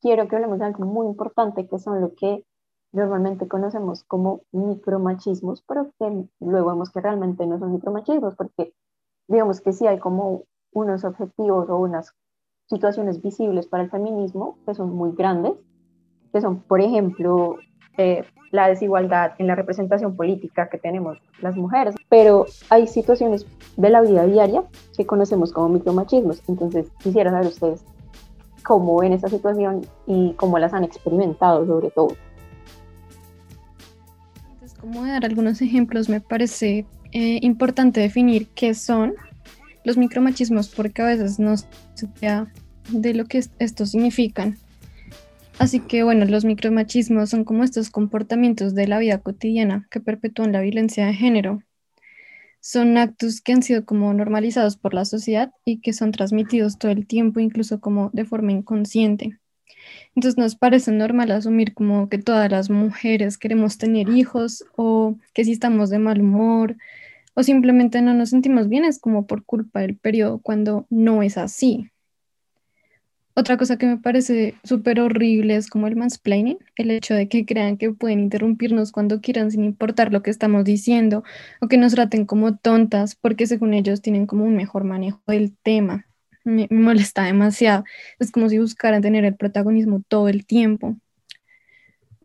[0.00, 2.44] quiero que hablemos de algo muy importante, que son lo que
[2.92, 8.74] normalmente conocemos como micromachismos, pero que luego vemos que realmente no son micromachismos, porque
[9.28, 12.14] digamos que sí hay como unos objetivos o unas
[12.68, 15.54] situaciones visibles para el feminismo que son muy grandes,
[16.32, 17.56] que son, por ejemplo,
[17.96, 23.46] eh, la desigualdad en la representación política que tenemos las mujeres, pero hay situaciones
[23.76, 24.64] de la vida diaria
[24.96, 26.42] que conocemos como micromachismos.
[26.48, 27.84] Entonces, quisiera saber ustedes
[28.62, 32.08] cómo ven esa situación y cómo las han experimentado sobre todo.
[34.52, 39.14] Antes, como dar algunos ejemplos, me parece eh, importante definir qué son
[39.86, 41.66] los micromachismos porque a veces no se
[42.90, 44.58] de lo que estos significan.
[45.60, 50.52] Así que bueno, los micromachismos son como estos comportamientos de la vida cotidiana que perpetúan
[50.52, 51.62] la violencia de género.
[52.60, 56.90] Son actos que han sido como normalizados por la sociedad y que son transmitidos todo
[56.90, 59.38] el tiempo, incluso como de forma inconsciente.
[60.16, 65.44] Entonces nos parece normal asumir como que todas las mujeres queremos tener hijos o que
[65.44, 66.76] si estamos de mal humor
[67.36, 71.36] o simplemente no nos sentimos bien es como por culpa del periodo cuando no es
[71.36, 71.90] así.
[73.34, 77.44] Otra cosa que me parece súper horrible es como el mansplaining, el hecho de que
[77.44, 81.22] crean que pueden interrumpirnos cuando quieran sin importar lo que estamos diciendo
[81.60, 85.54] o que nos traten como tontas porque según ellos tienen como un mejor manejo del
[85.62, 86.06] tema.
[86.44, 87.84] Me, me molesta demasiado.
[88.18, 90.96] Es como si buscaran tener el protagonismo todo el tiempo.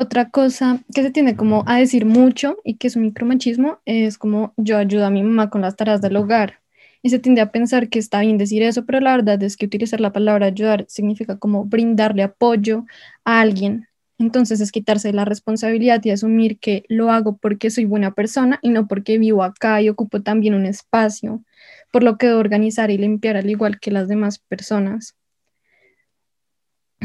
[0.02, 4.18] Otra cosa que se tiende como a decir mucho y que es un micromachismo es
[4.18, 6.60] como yo ayudo a mi mamá con las tareas del hogar
[7.04, 9.68] y se tiende a pensar que está bien decir eso, pero la verdad es que
[9.68, 12.88] utilizar la palabra ayudar significa como brindarle apoyo
[13.26, 13.90] a alguien.
[14.18, 18.70] Entonces es quitarse la responsabilidad y asumir que lo hago porque soy buena persona y
[18.70, 21.44] no porque vivo acá y ocupo también un espacio,
[21.92, 25.16] por lo que debo organizar y limpiar al igual que las demás personas.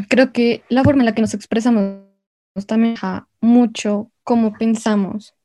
[0.09, 2.06] Creo que la forma en la que nos expresamos
[2.65, 2.97] también
[3.41, 5.37] mucho cómo pensamos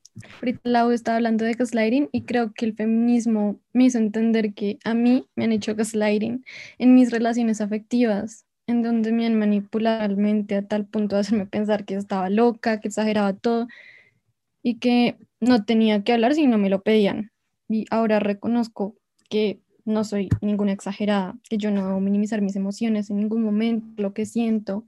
[0.42, 4.78] Ahorita Lau estaba hablando de gaslighting y creo que el feminismo me hizo entender que
[4.84, 6.44] a mí me han hecho gaslighting
[6.78, 11.46] en mis relaciones afectivas, en donde me han manipulado realmente a tal punto de hacerme
[11.46, 13.68] pensar que estaba loca, que exageraba todo
[14.62, 17.32] y que no tenía que hablar si no me lo pedían.
[17.70, 18.96] Y ahora reconozco
[19.30, 24.02] que no soy ninguna exagerada, que yo no debo minimizar mis emociones en ningún momento,
[24.02, 24.86] lo que siento,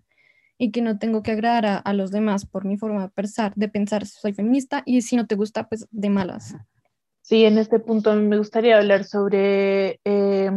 [0.57, 3.67] y que no tengo que agradar a, los demás por mi forma de pensar, de
[3.67, 6.55] pensar, soy feminista y si no te gusta, pues de malas.
[7.21, 10.51] Sí, en este punto me gustaría hablar sobre eh,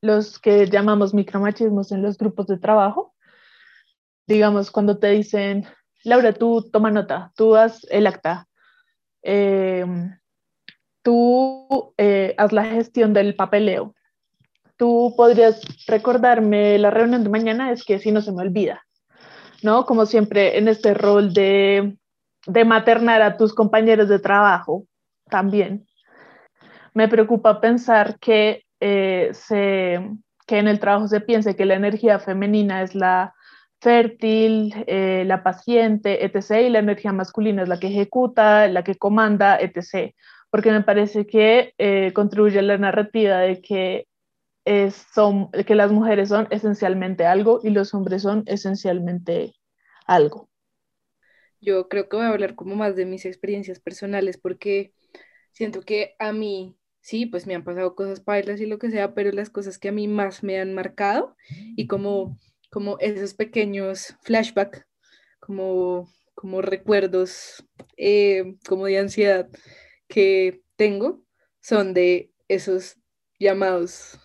[0.00, 3.14] los que llamamos micromachismos en los grupos de trabajo.
[4.26, 5.66] Digamos, cuando te dicen,
[6.04, 8.48] Laura, tú toma nota, tú haz el acta,
[9.22, 9.84] eh,
[11.02, 13.94] tú eh, haz la gestión del papeleo,
[14.76, 18.84] tú podrías recordarme la reunión de mañana, es que si no se me olvida.
[19.62, 19.86] ¿No?
[19.86, 21.96] Como siempre en este rol de,
[22.66, 24.86] maternar a tus compañeros de trabajo
[25.28, 25.86] también.
[26.94, 30.00] Me preocupa pensar que, eh, se,
[30.46, 33.34] que en el trabajo se piense que la energía femenina es la
[33.80, 38.94] fértil, eh, la paciente, etc., y la energía masculina es la que ejecuta, la que
[38.94, 40.14] comanda, etc.,
[40.50, 44.06] porque me parece que eh, contribuye a la narrativa de que
[45.14, 49.54] son, que las mujeres son esencialmente algo y los hombres son esencialmente
[50.06, 50.48] algo.
[51.60, 54.92] Yo creo que voy a hablar como más de mis experiencias personales porque
[55.52, 59.14] siento que a mí, sí, pues me han pasado cosas bailas y lo que sea,
[59.14, 61.36] pero las cosas que a mí más me han marcado
[61.76, 62.38] y como,
[62.70, 64.86] como esos pequeños flashbacks,
[65.40, 67.64] como, como recuerdos,
[67.96, 69.48] eh, como de ansiedad
[70.08, 71.24] que tengo,
[71.60, 72.96] son de esos
[73.38, 74.18] llamados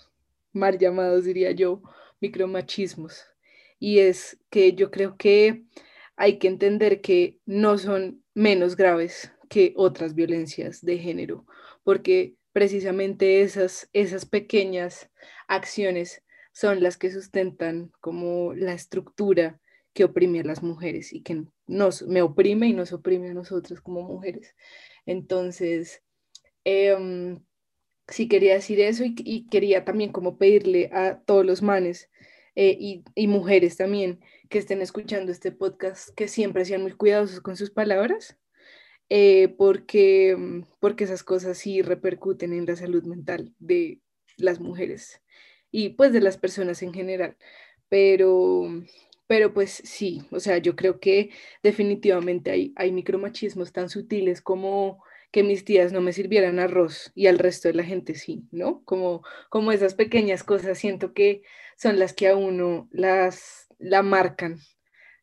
[0.57, 1.81] mal llamados, diría yo,
[2.19, 3.25] micromachismos.
[3.79, 5.63] Y es que yo creo que
[6.15, 11.45] hay que entender que no son menos graves que otras violencias de género,
[11.83, 15.09] porque precisamente esas, esas pequeñas
[15.47, 19.61] acciones son las que sustentan como la estructura
[19.93, 23.79] que oprime a las mujeres y que nos, me oprime y nos oprime a nosotros
[23.81, 24.55] como mujeres.
[25.05, 26.03] Entonces,
[26.65, 27.37] eh,
[28.07, 32.09] sí quería decir eso y, quería también como pedirle a todos los manes
[32.55, 37.57] eh, y, mujeres también que estén escuchando este podcast que siempre sean muy cuidadosos con
[37.57, 38.37] sus palabras,
[39.09, 44.01] eh, porque, mm, porque esas cosas sí repercuten en la salud mental de
[44.37, 45.21] las mujeres
[45.71, 47.37] y pues de las personas en general.
[47.89, 48.83] Pero,
[49.27, 51.31] pero pues sí, o sea, yo creo que
[51.63, 57.27] definitivamente hay, hay micromachismos tan sutiles como que mis tías no me sirvieran arroz y
[57.27, 58.83] al resto de la gente sí, ¿no?
[58.85, 61.41] Como, como esas pequeñas cosas siento que
[61.77, 64.57] son las que a uno las la marcan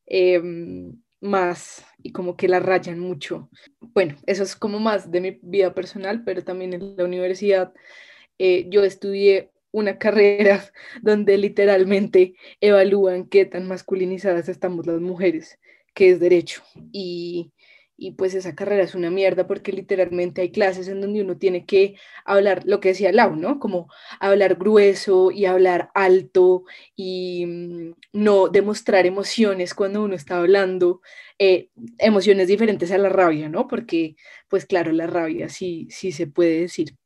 [0.07, 3.51] em, más y como que la rayan mucho.
[3.81, 7.73] Bueno, eso es como más de mi vida personal, pero también en la universidad
[8.39, 10.65] eh, yo estudié una carrera
[11.03, 15.59] donde literalmente evalúan qué tan masculinizadas estamos las mujeres,
[15.95, 16.63] que es derecho.
[16.93, 17.53] Y
[17.97, 21.64] y pues esa carrera es una mierda porque literalmente hay clases en donde uno tiene
[21.66, 23.59] que hablar lo que decía Lau, ¿no?
[23.61, 23.88] Como
[24.20, 26.64] hablar grueso y hablar alto
[26.97, 31.01] y mm, no demostrar emociones cuando uno está hablando,
[31.38, 33.68] eh, emociones diferentes a la rabia, ¿no?
[33.68, 34.16] Porque
[34.49, 36.97] pues claro, la rabia sí, sí se puede decir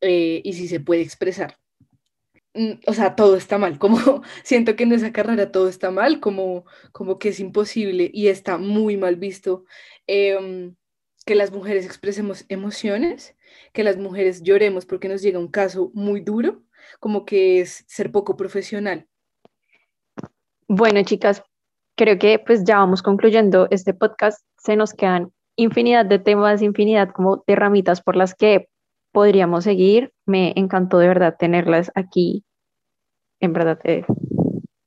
[0.00, 1.58] eh, y sí se puede expresar.
[2.54, 3.98] Mm, o sea, todo está mal, como
[4.44, 8.58] siento que en esa carrera todo está mal, como, como que es imposible y está
[8.58, 9.64] muy mal visto
[10.06, 10.74] em,
[11.26, 13.36] que las mujeres expresemos emociones,
[13.72, 16.62] que las mujeres lloremos porque nos llega un caso muy duro,
[17.00, 19.08] como que es ser poco profesional.
[20.68, 21.42] Bueno, chicas,
[21.96, 24.44] creo que pues ya vamos concluyendo este podcast.
[24.58, 28.68] Se nos quedan infinidad de temas, infinidad como de ramitas por las que
[29.14, 30.12] podríamos seguir.
[30.26, 32.44] Me encantó de verdad tenerlas aquí.
[33.40, 34.04] En verdad, eh,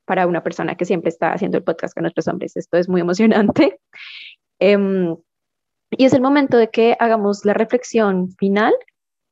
[0.04, 3.00] para una persona que siempre está haciendo el podcast con nuestros hombres, esto es muy
[3.00, 3.80] emocionante.
[4.60, 5.16] Em,
[5.92, 8.74] y es el momento de que hagamos la reflexión final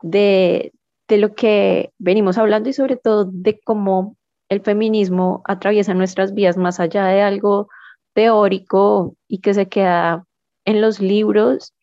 [0.02, 0.72] de,
[1.08, 4.16] de lo que venimos hablando y sobre todo de cómo
[4.48, 7.68] el feminismo atraviesa nuestras vidas más allá de algo
[8.14, 10.24] teórico y que se queda
[10.64, 11.74] en los libros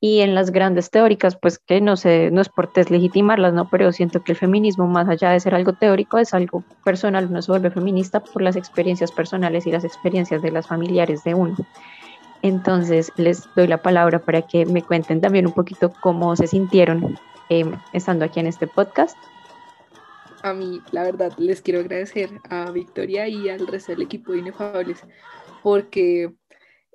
[0.00, 3.68] y en las grandes teóricas, pues que no sé, no es por deslegitimarlas, ¿no?
[3.68, 7.42] Pero siento que el feminismo, más allá de ser algo teórico, es algo personal, uno
[7.42, 11.56] se vuelve feminista por las experiencias personales y las experiencias de las familiares de uno.
[12.40, 17.18] Entonces, les doy la palabra para que me cuenten también un poquito cómo se sintieron
[17.50, 19.18] em, estando aquí en este podcast.
[20.42, 24.38] A mí, la verdad, les quiero agradecer a Victoria y al resto del equipo de
[24.38, 25.04] Inefables
[25.62, 26.32] porque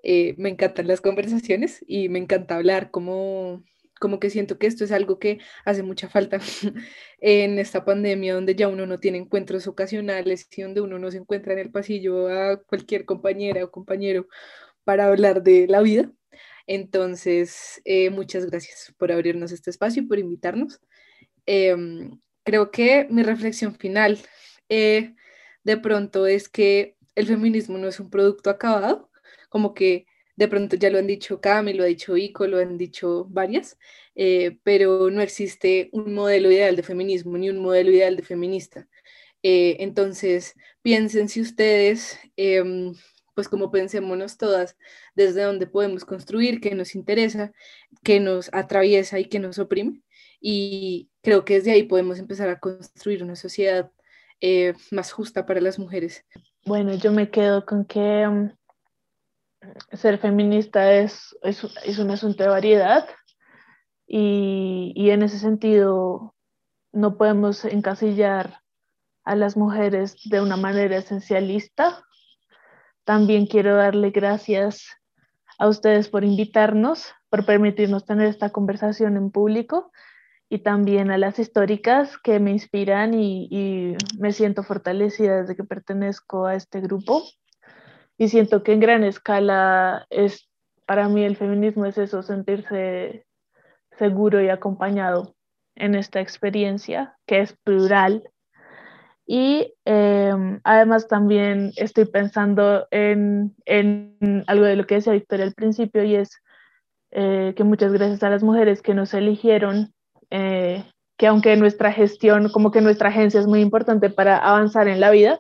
[0.06, 3.64] eh, me encantan las conversaciones y me encanta hablar, como,
[4.00, 6.40] como que siento que esto es algo que hace mucha falta
[7.22, 11.18] en esta pandemia donde ya uno no tiene encuentros ocasionales y donde uno no se
[11.18, 14.28] encuentra en el pasillo a cualquier compañera o compañero
[14.84, 16.12] para hablar de la vida.
[16.68, 20.80] Entonces, eh, muchas gracias por abrirnos este espacio y por invitarnos.
[21.48, 24.20] Em, creo que mi reflexión final
[24.70, 25.16] eh,
[25.64, 29.10] de pronto es que el feminismo no es un producto acabado,
[29.56, 32.78] como que de pronto ya lo han dicho Cami, lo ha dicho Ico, lo han
[32.78, 33.78] dicho varias,
[34.14, 38.86] eh, pero no existe un modelo ideal de feminismo ni un modelo ideal de feminista.
[39.44, 42.94] Eh, entonces, piensen si ustedes, em,
[43.34, 44.76] pues como pensémonos todas,
[45.16, 47.54] desde dónde podemos construir, qué nos interesa,
[48.04, 50.02] qué nos atraviesa y qué nos oprime.
[50.42, 53.90] Y creo que desde ahí podemos empezar a construir una sociedad
[54.42, 56.26] eh, más justa para las mujeres.
[56.66, 58.50] Bueno, yo me quedo con que mm,
[59.94, 63.08] ser feminista es, es, un asunto de variedad
[64.08, 66.36] y, y, en ese sentido
[66.92, 68.62] no podemos encasillar
[69.24, 72.04] a las mujeres de una manera esencialista.
[73.04, 74.86] También quiero darle gracias
[75.58, 79.92] a ustedes por invitarnos, por permitirnos tener esta conversación en público
[80.48, 85.64] y también a las históricas que me inspiran y, y me siento fortalecida desde que
[85.64, 87.24] pertenezco a este grupo
[88.18, 90.48] y siento que en gran escala es
[90.86, 93.26] para mí el feminismo es eso, sentirse
[93.98, 95.36] seguro y acompañado
[95.76, 98.30] en esta experiencia que es plural.
[99.28, 105.54] Y em, además también estoy pensando en, en, algo de lo que decía Victoria al
[105.54, 106.40] principio y es
[107.12, 109.94] eh, que muchas gracias a las mujeres que nos eligieron,
[110.30, 110.84] eh,
[111.18, 115.10] que aunque nuestra gestión, como que nuestra agencia es muy importante para avanzar en la
[115.10, 115.40] vida,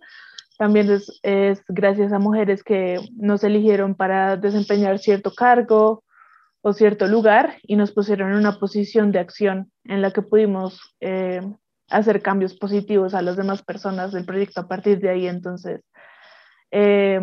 [0.57, 6.03] también es, gracias a mujeres que nos eligieron para desempeñar cierto cargo
[6.61, 10.95] o cierto lugar y nos pusieron en una posición de acción en la que pudimos
[10.99, 11.41] eh,
[11.89, 15.27] hacer cambios positivos a las demás personas del proyecto a partir de ahí.
[15.27, 15.81] Entonces,
[16.71, 17.19] eh,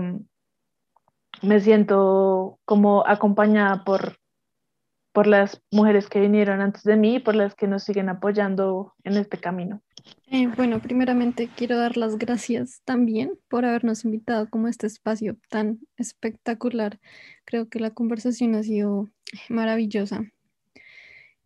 [1.42, 4.16] me siento como acompañada por,
[5.12, 8.94] por las mujeres que vinieron antes de mí y por las que nos siguen apoyando
[9.04, 9.82] en este camino.
[10.30, 15.36] Eh, bueno, primeramente quiero dar las gracias también por habernos invitado como a este espacio
[15.50, 17.00] tan espectacular.
[17.44, 19.10] Creo que la conversación ha sido
[19.48, 20.24] maravillosa.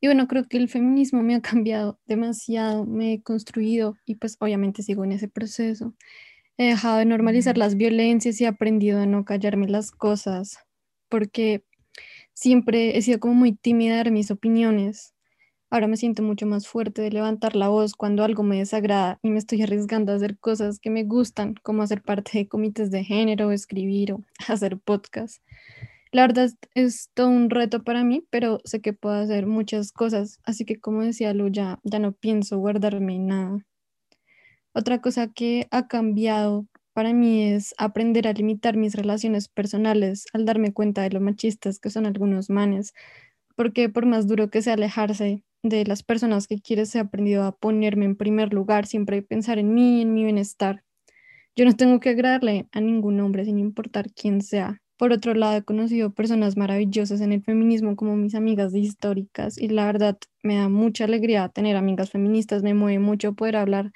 [0.01, 4.37] Y bueno, creo que el feminismo me ha cambiado demasiado, me he construido y pues
[4.41, 5.95] obviamente sigo en ese proceso.
[6.59, 10.59] He dejado de normalizar las violencias y he aprendido a no callarme las cosas,
[11.09, 11.65] porque
[12.35, 15.16] siempre he sido como muy tímida de mis opiniones
[15.69, 19.31] Ahora me siento mucho más fuerte de levantar la voz cuando algo me desagrada y
[19.31, 23.03] me estoy arriesgando a hacer cosas que me gustan, como hacer parte de comités de
[23.03, 25.43] género, escribir o hacer podcast.
[26.13, 30.39] La verdad es todo un reto para mí, pero sé que puedo hacer muchas cosas,
[30.45, 33.59] así que como decía Lu, ya, ya no pienso guardarme nada.
[34.73, 40.45] Otra cosa que ha cambiado para mí es aprender a limitar mis relaciones personales al
[40.45, 42.95] darme cuenta de lo machistas que son algunos manes,
[43.57, 47.53] porque por más duro que sea alejarse de las personas que quieres, he aprendido a
[47.57, 50.83] ponerme en primer lugar, siempre pensar en mí, en mi bienestar.
[51.57, 54.83] Yo no tengo que agradarle a ningún hombre sin importar quién sea.
[54.99, 59.69] Por otro lado, he conocido personas maravillosas en el feminismo como mis amigas históricas y
[59.69, 63.93] la verdad me da mucha alegría tener amigas feministas, me mueve mucho poder hablar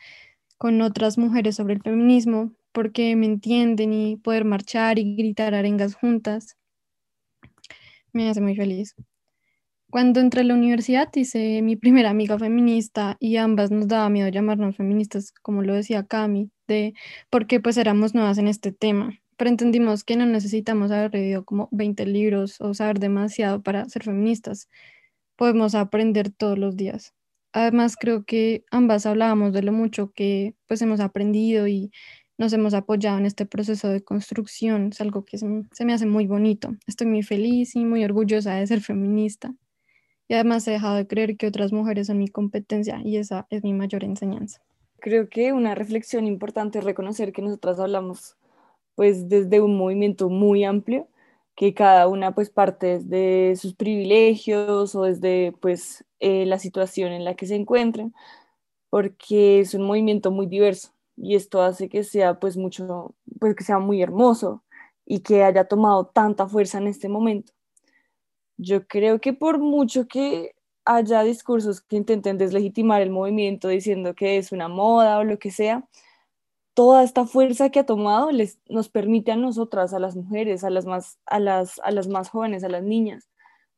[0.59, 5.95] con otras mujeres sobre el feminismo, porque me entienden y poder marchar y gritar arengas
[5.95, 6.57] juntas
[8.13, 8.95] me hace muy feliz.
[9.91, 14.29] Cuando entré a la universidad hice mi primera amiga feminista y ambas nos daba miedo
[14.29, 16.95] llamarnos feministas, como lo decía Cami, de
[17.29, 21.69] porque pues éramos nuevas en este tema, pero entendimos que no necesitamos haber leído como
[21.73, 24.69] 20 libros o saber demasiado para ser feministas.
[25.37, 27.15] Podemos aprender todos los días.
[27.53, 31.91] Además, creo que ambas hablábamos de lo mucho que pues hemos aprendido y
[32.39, 34.91] nos hemos apoyado en este proceso de construcción.
[34.93, 35.47] Es algo que se,
[35.85, 36.77] me hace muy bonito.
[36.87, 39.53] Estoy muy feliz y muy orgullosa de ser feminista.
[40.31, 43.65] Y además he dejado de creer que otras mujeres son mi competencia y esa es
[43.65, 44.63] mi mayor enseñanza.
[45.01, 48.37] Creo que una reflexión importante es reconocer que nosotras hablamos
[48.95, 51.09] pues desde un movimiento muy amplio,
[51.57, 57.25] que cada una pues parte de sus privilegios o desde pues eh, la situación en
[57.25, 58.15] la que se encuentran,
[58.89, 63.65] porque es un movimiento muy diverso y esto hace que sea pues mucho, pues que
[63.65, 64.63] sea muy hermoso
[65.05, 67.53] y que haya tomado tanta fuerza en este momento.
[68.63, 70.55] Yo creo que por mucho que
[70.85, 75.51] haya discursos que intenten deslegitimar el movimiento diciendo que es una moda o lo que
[75.51, 75.89] sea,
[76.75, 80.71] toda esta fuerza que ha tomado les, nos permite a nosotras, a las mujeres, a
[80.71, 83.29] las, más, a, las, a las más jóvenes, a las niñas,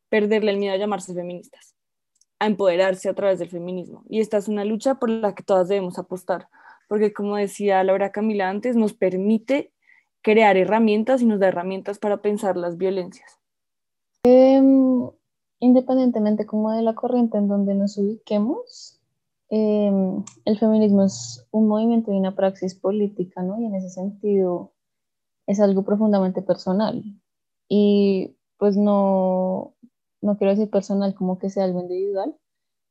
[0.08, 1.76] perderle el miedo a llamarse feministas,
[2.40, 4.02] a empoderarse a través del feminismo.
[4.08, 6.48] Y esta es una lucha por la que todas debemos apostar,
[6.88, 9.72] porque como decía Laura Camila antes, nos permite
[10.22, 13.41] crear herramientas y nos da herramientas para pensar las violencias.
[14.24, 15.10] Em,
[15.58, 19.00] independientemente como de la corriente en donde nos ubiquemos,
[19.48, 23.60] em, el feminismo es un movimiento y una praxis política, ¿no?
[23.60, 24.72] Y en ese sentido
[25.46, 27.02] es algo profundamente personal.
[27.68, 29.74] Y pues no,
[30.22, 32.36] no quiero decir personal como que sea algo individual,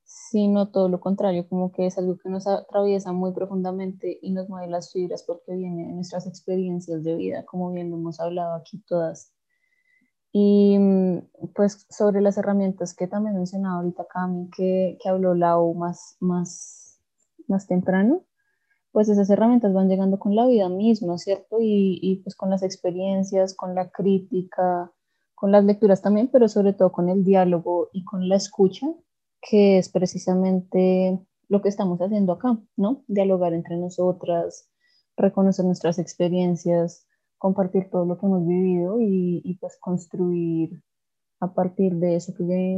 [0.04, 4.50] sino todo lo contrario, como que es algo que nos atraviesa muy profundamente y nos
[4.50, 8.56] mueve las fibras porque viene de nuestras experiencias de vida, como bien lo hemos hablado
[8.56, 9.34] aquí todas.
[10.32, 15.74] Y mm, pues sobre las herramientas que también mencionaba ahorita Cami, que, que habló Lau
[15.74, 17.00] más, más,
[17.48, 18.24] más temprano,
[18.92, 21.58] pues esas herramientas van llegando con la vida misma, ¿cierto?
[21.62, 24.92] Y, y pues con las experiencias, con la crítica,
[25.36, 28.88] con las lecturas también, pero sobre todo con el diálogo y con la escucha,
[29.42, 33.04] que es precisamente lo que estamos haciendo acá, ¿no?
[33.08, 34.70] Dialogar entre nosotras,
[35.18, 37.08] reconocer nuestras experiencias,
[37.42, 40.80] compartir todo lo que hemos vivido y, pues construir
[41.39, 42.78] a partir de eso que,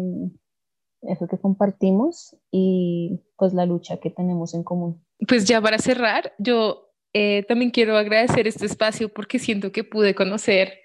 [1.01, 5.05] eso que compartimos y pues la lucha que tenemos en común.
[5.27, 10.15] Pues ya para cerrar, yo eh, también quiero agradecer este espacio porque siento que pude
[10.15, 10.79] conocer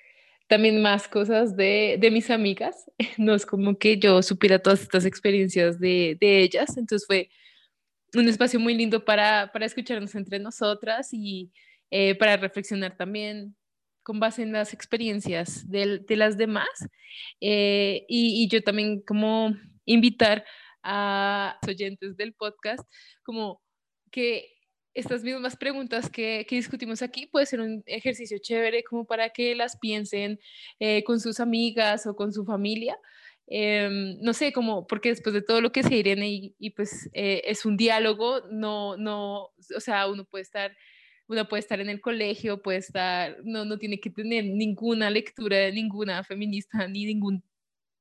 [0.49, 2.91] también más cosas de, de, mis amigas.
[3.17, 7.31] No es como que yo supiera todas estas experiencias de, de ellas, entonces fue
[8.13, 11.53] un espacio muy lindo para, para escucharnos entre nosotras y
[11.91, 13.55] eh, para reflexionar también
[14.09, 16.89] con base en las experiencias de, de las demás.
[17.43, 19.55] Eh, y, y, yo también como
[19.85, 20.47] invitar
[20.83, 22.81] a los oyentes del podcast
[23.23, 23.61] como
[24.11, 24.47] que
[24.95, 29.55] estas mismas preguntas que, que, discutimos aquí puede ser un ejercicio chévere como para que
[29.55, 30.41] las piensen
[30.81, 32.99] eh, con sus amigas o con su familia.
[33.47, 33.91] Eh,
[34.23, 37.43] no sé, como, porque después de todo lo que se Irene y, y pues eh,
[37.45, 40.75] es un diálogo, no, no, o sea, uno puede estar,
[41.29, 45.59] uno puede estar en el colegio, puede estar, no, no tiene que tener ninguna lectura
[45.59, 47.45] de ninguna feminista ni ningún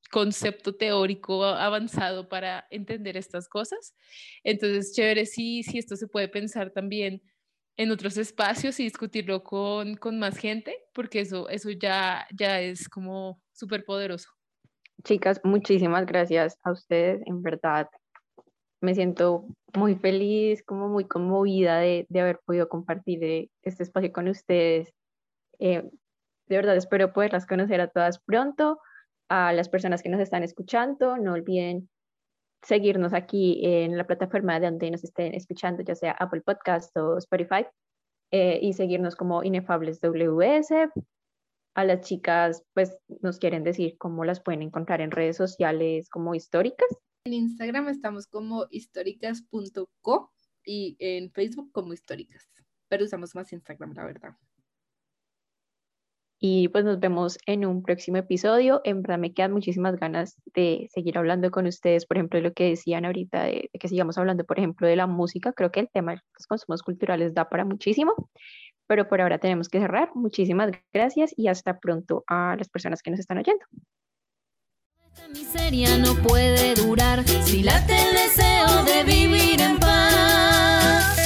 [0.10, 3.96] concepto teórico avanzado para entender estas cosas.
[4.44, 7.22] Entonces, chévere si, si esto se puede pensar también
[7.76, 12.88] en otros espacios y discutirlo con, con más gente, porque eso, eso ya, ya es
[12.88, 14.30] como súper poderoso.
[15.04, 17.88] Chicas, muchísimas gracias a ustedes, en verdad.
[18.82, 24.12] Me siento muy feliz, como muy conmovida de, de haber podido compartir eh, este espacio
[24.12, 24.94] con ustedes.
[25.60, 25.90] Eh,
[26.48, 28.80] de verdad espero poderlas conocer a todas pronto
[29.30, 31.18] a las personas que nos están escuchando.
[31.18, 31.90] No olviden
[32.64, 37.18] seguirnos aquí en la plataforma de donde nos estén escuchando, ya sea Apple Podcast o
[37.18, 37.66] Spotify,
[38.32, 40.90] eh, y seguirnos como Inefables WS.
[41.76, 46.34] A las chicas, pues nos quieren decir cómo las pueden encontrar en redes sociales como
[46.34, 46.88] históricas.
[47.28, 50.32] En Instagram estamos como históricas.co
[50.64, 52.48] y en Facebook como históricas,
[52.88, 54.38] pero usamos más Instagram, la verdad.
[56.40, 58.80] Y pues nos vemos en un próximo episodio.
[58.86, 62.54] En verdad me quedan muchísimas ganas de seguir hablando con ustedes, por ejemplo, de lo
[62.54, 65.52] que decían ahorita, de, que sigamos hablando, por ejemplo, de la música.
[65.52, 68.14] Creo que el tema de los consumos culturales da para muchísimo,
[68.88, 70.12] pero por ahora tenemos que cerrar.
[70.16, 73.66] Muchísimas gracias y hasta pronto a las personas que nos están oyendo.
[75.18, 81.18] Esta miseria no puede durar si late el deseo de vivir en paz.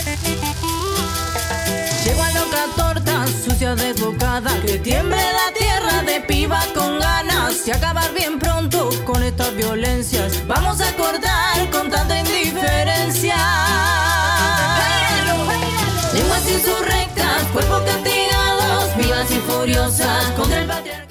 [2.06, 7.68] Llego a loca torta, sucia de bocada, que tiemble la tierra de piba con ganas.
[7.68, 13.36] Y acabar bien pronto con estas violencias, vamos a acordar con tanta indiferencia.
[16.14, 21.11] Lenguas insurrectas, cuerpos castigados, vivas y furiosas contra el patriarcado.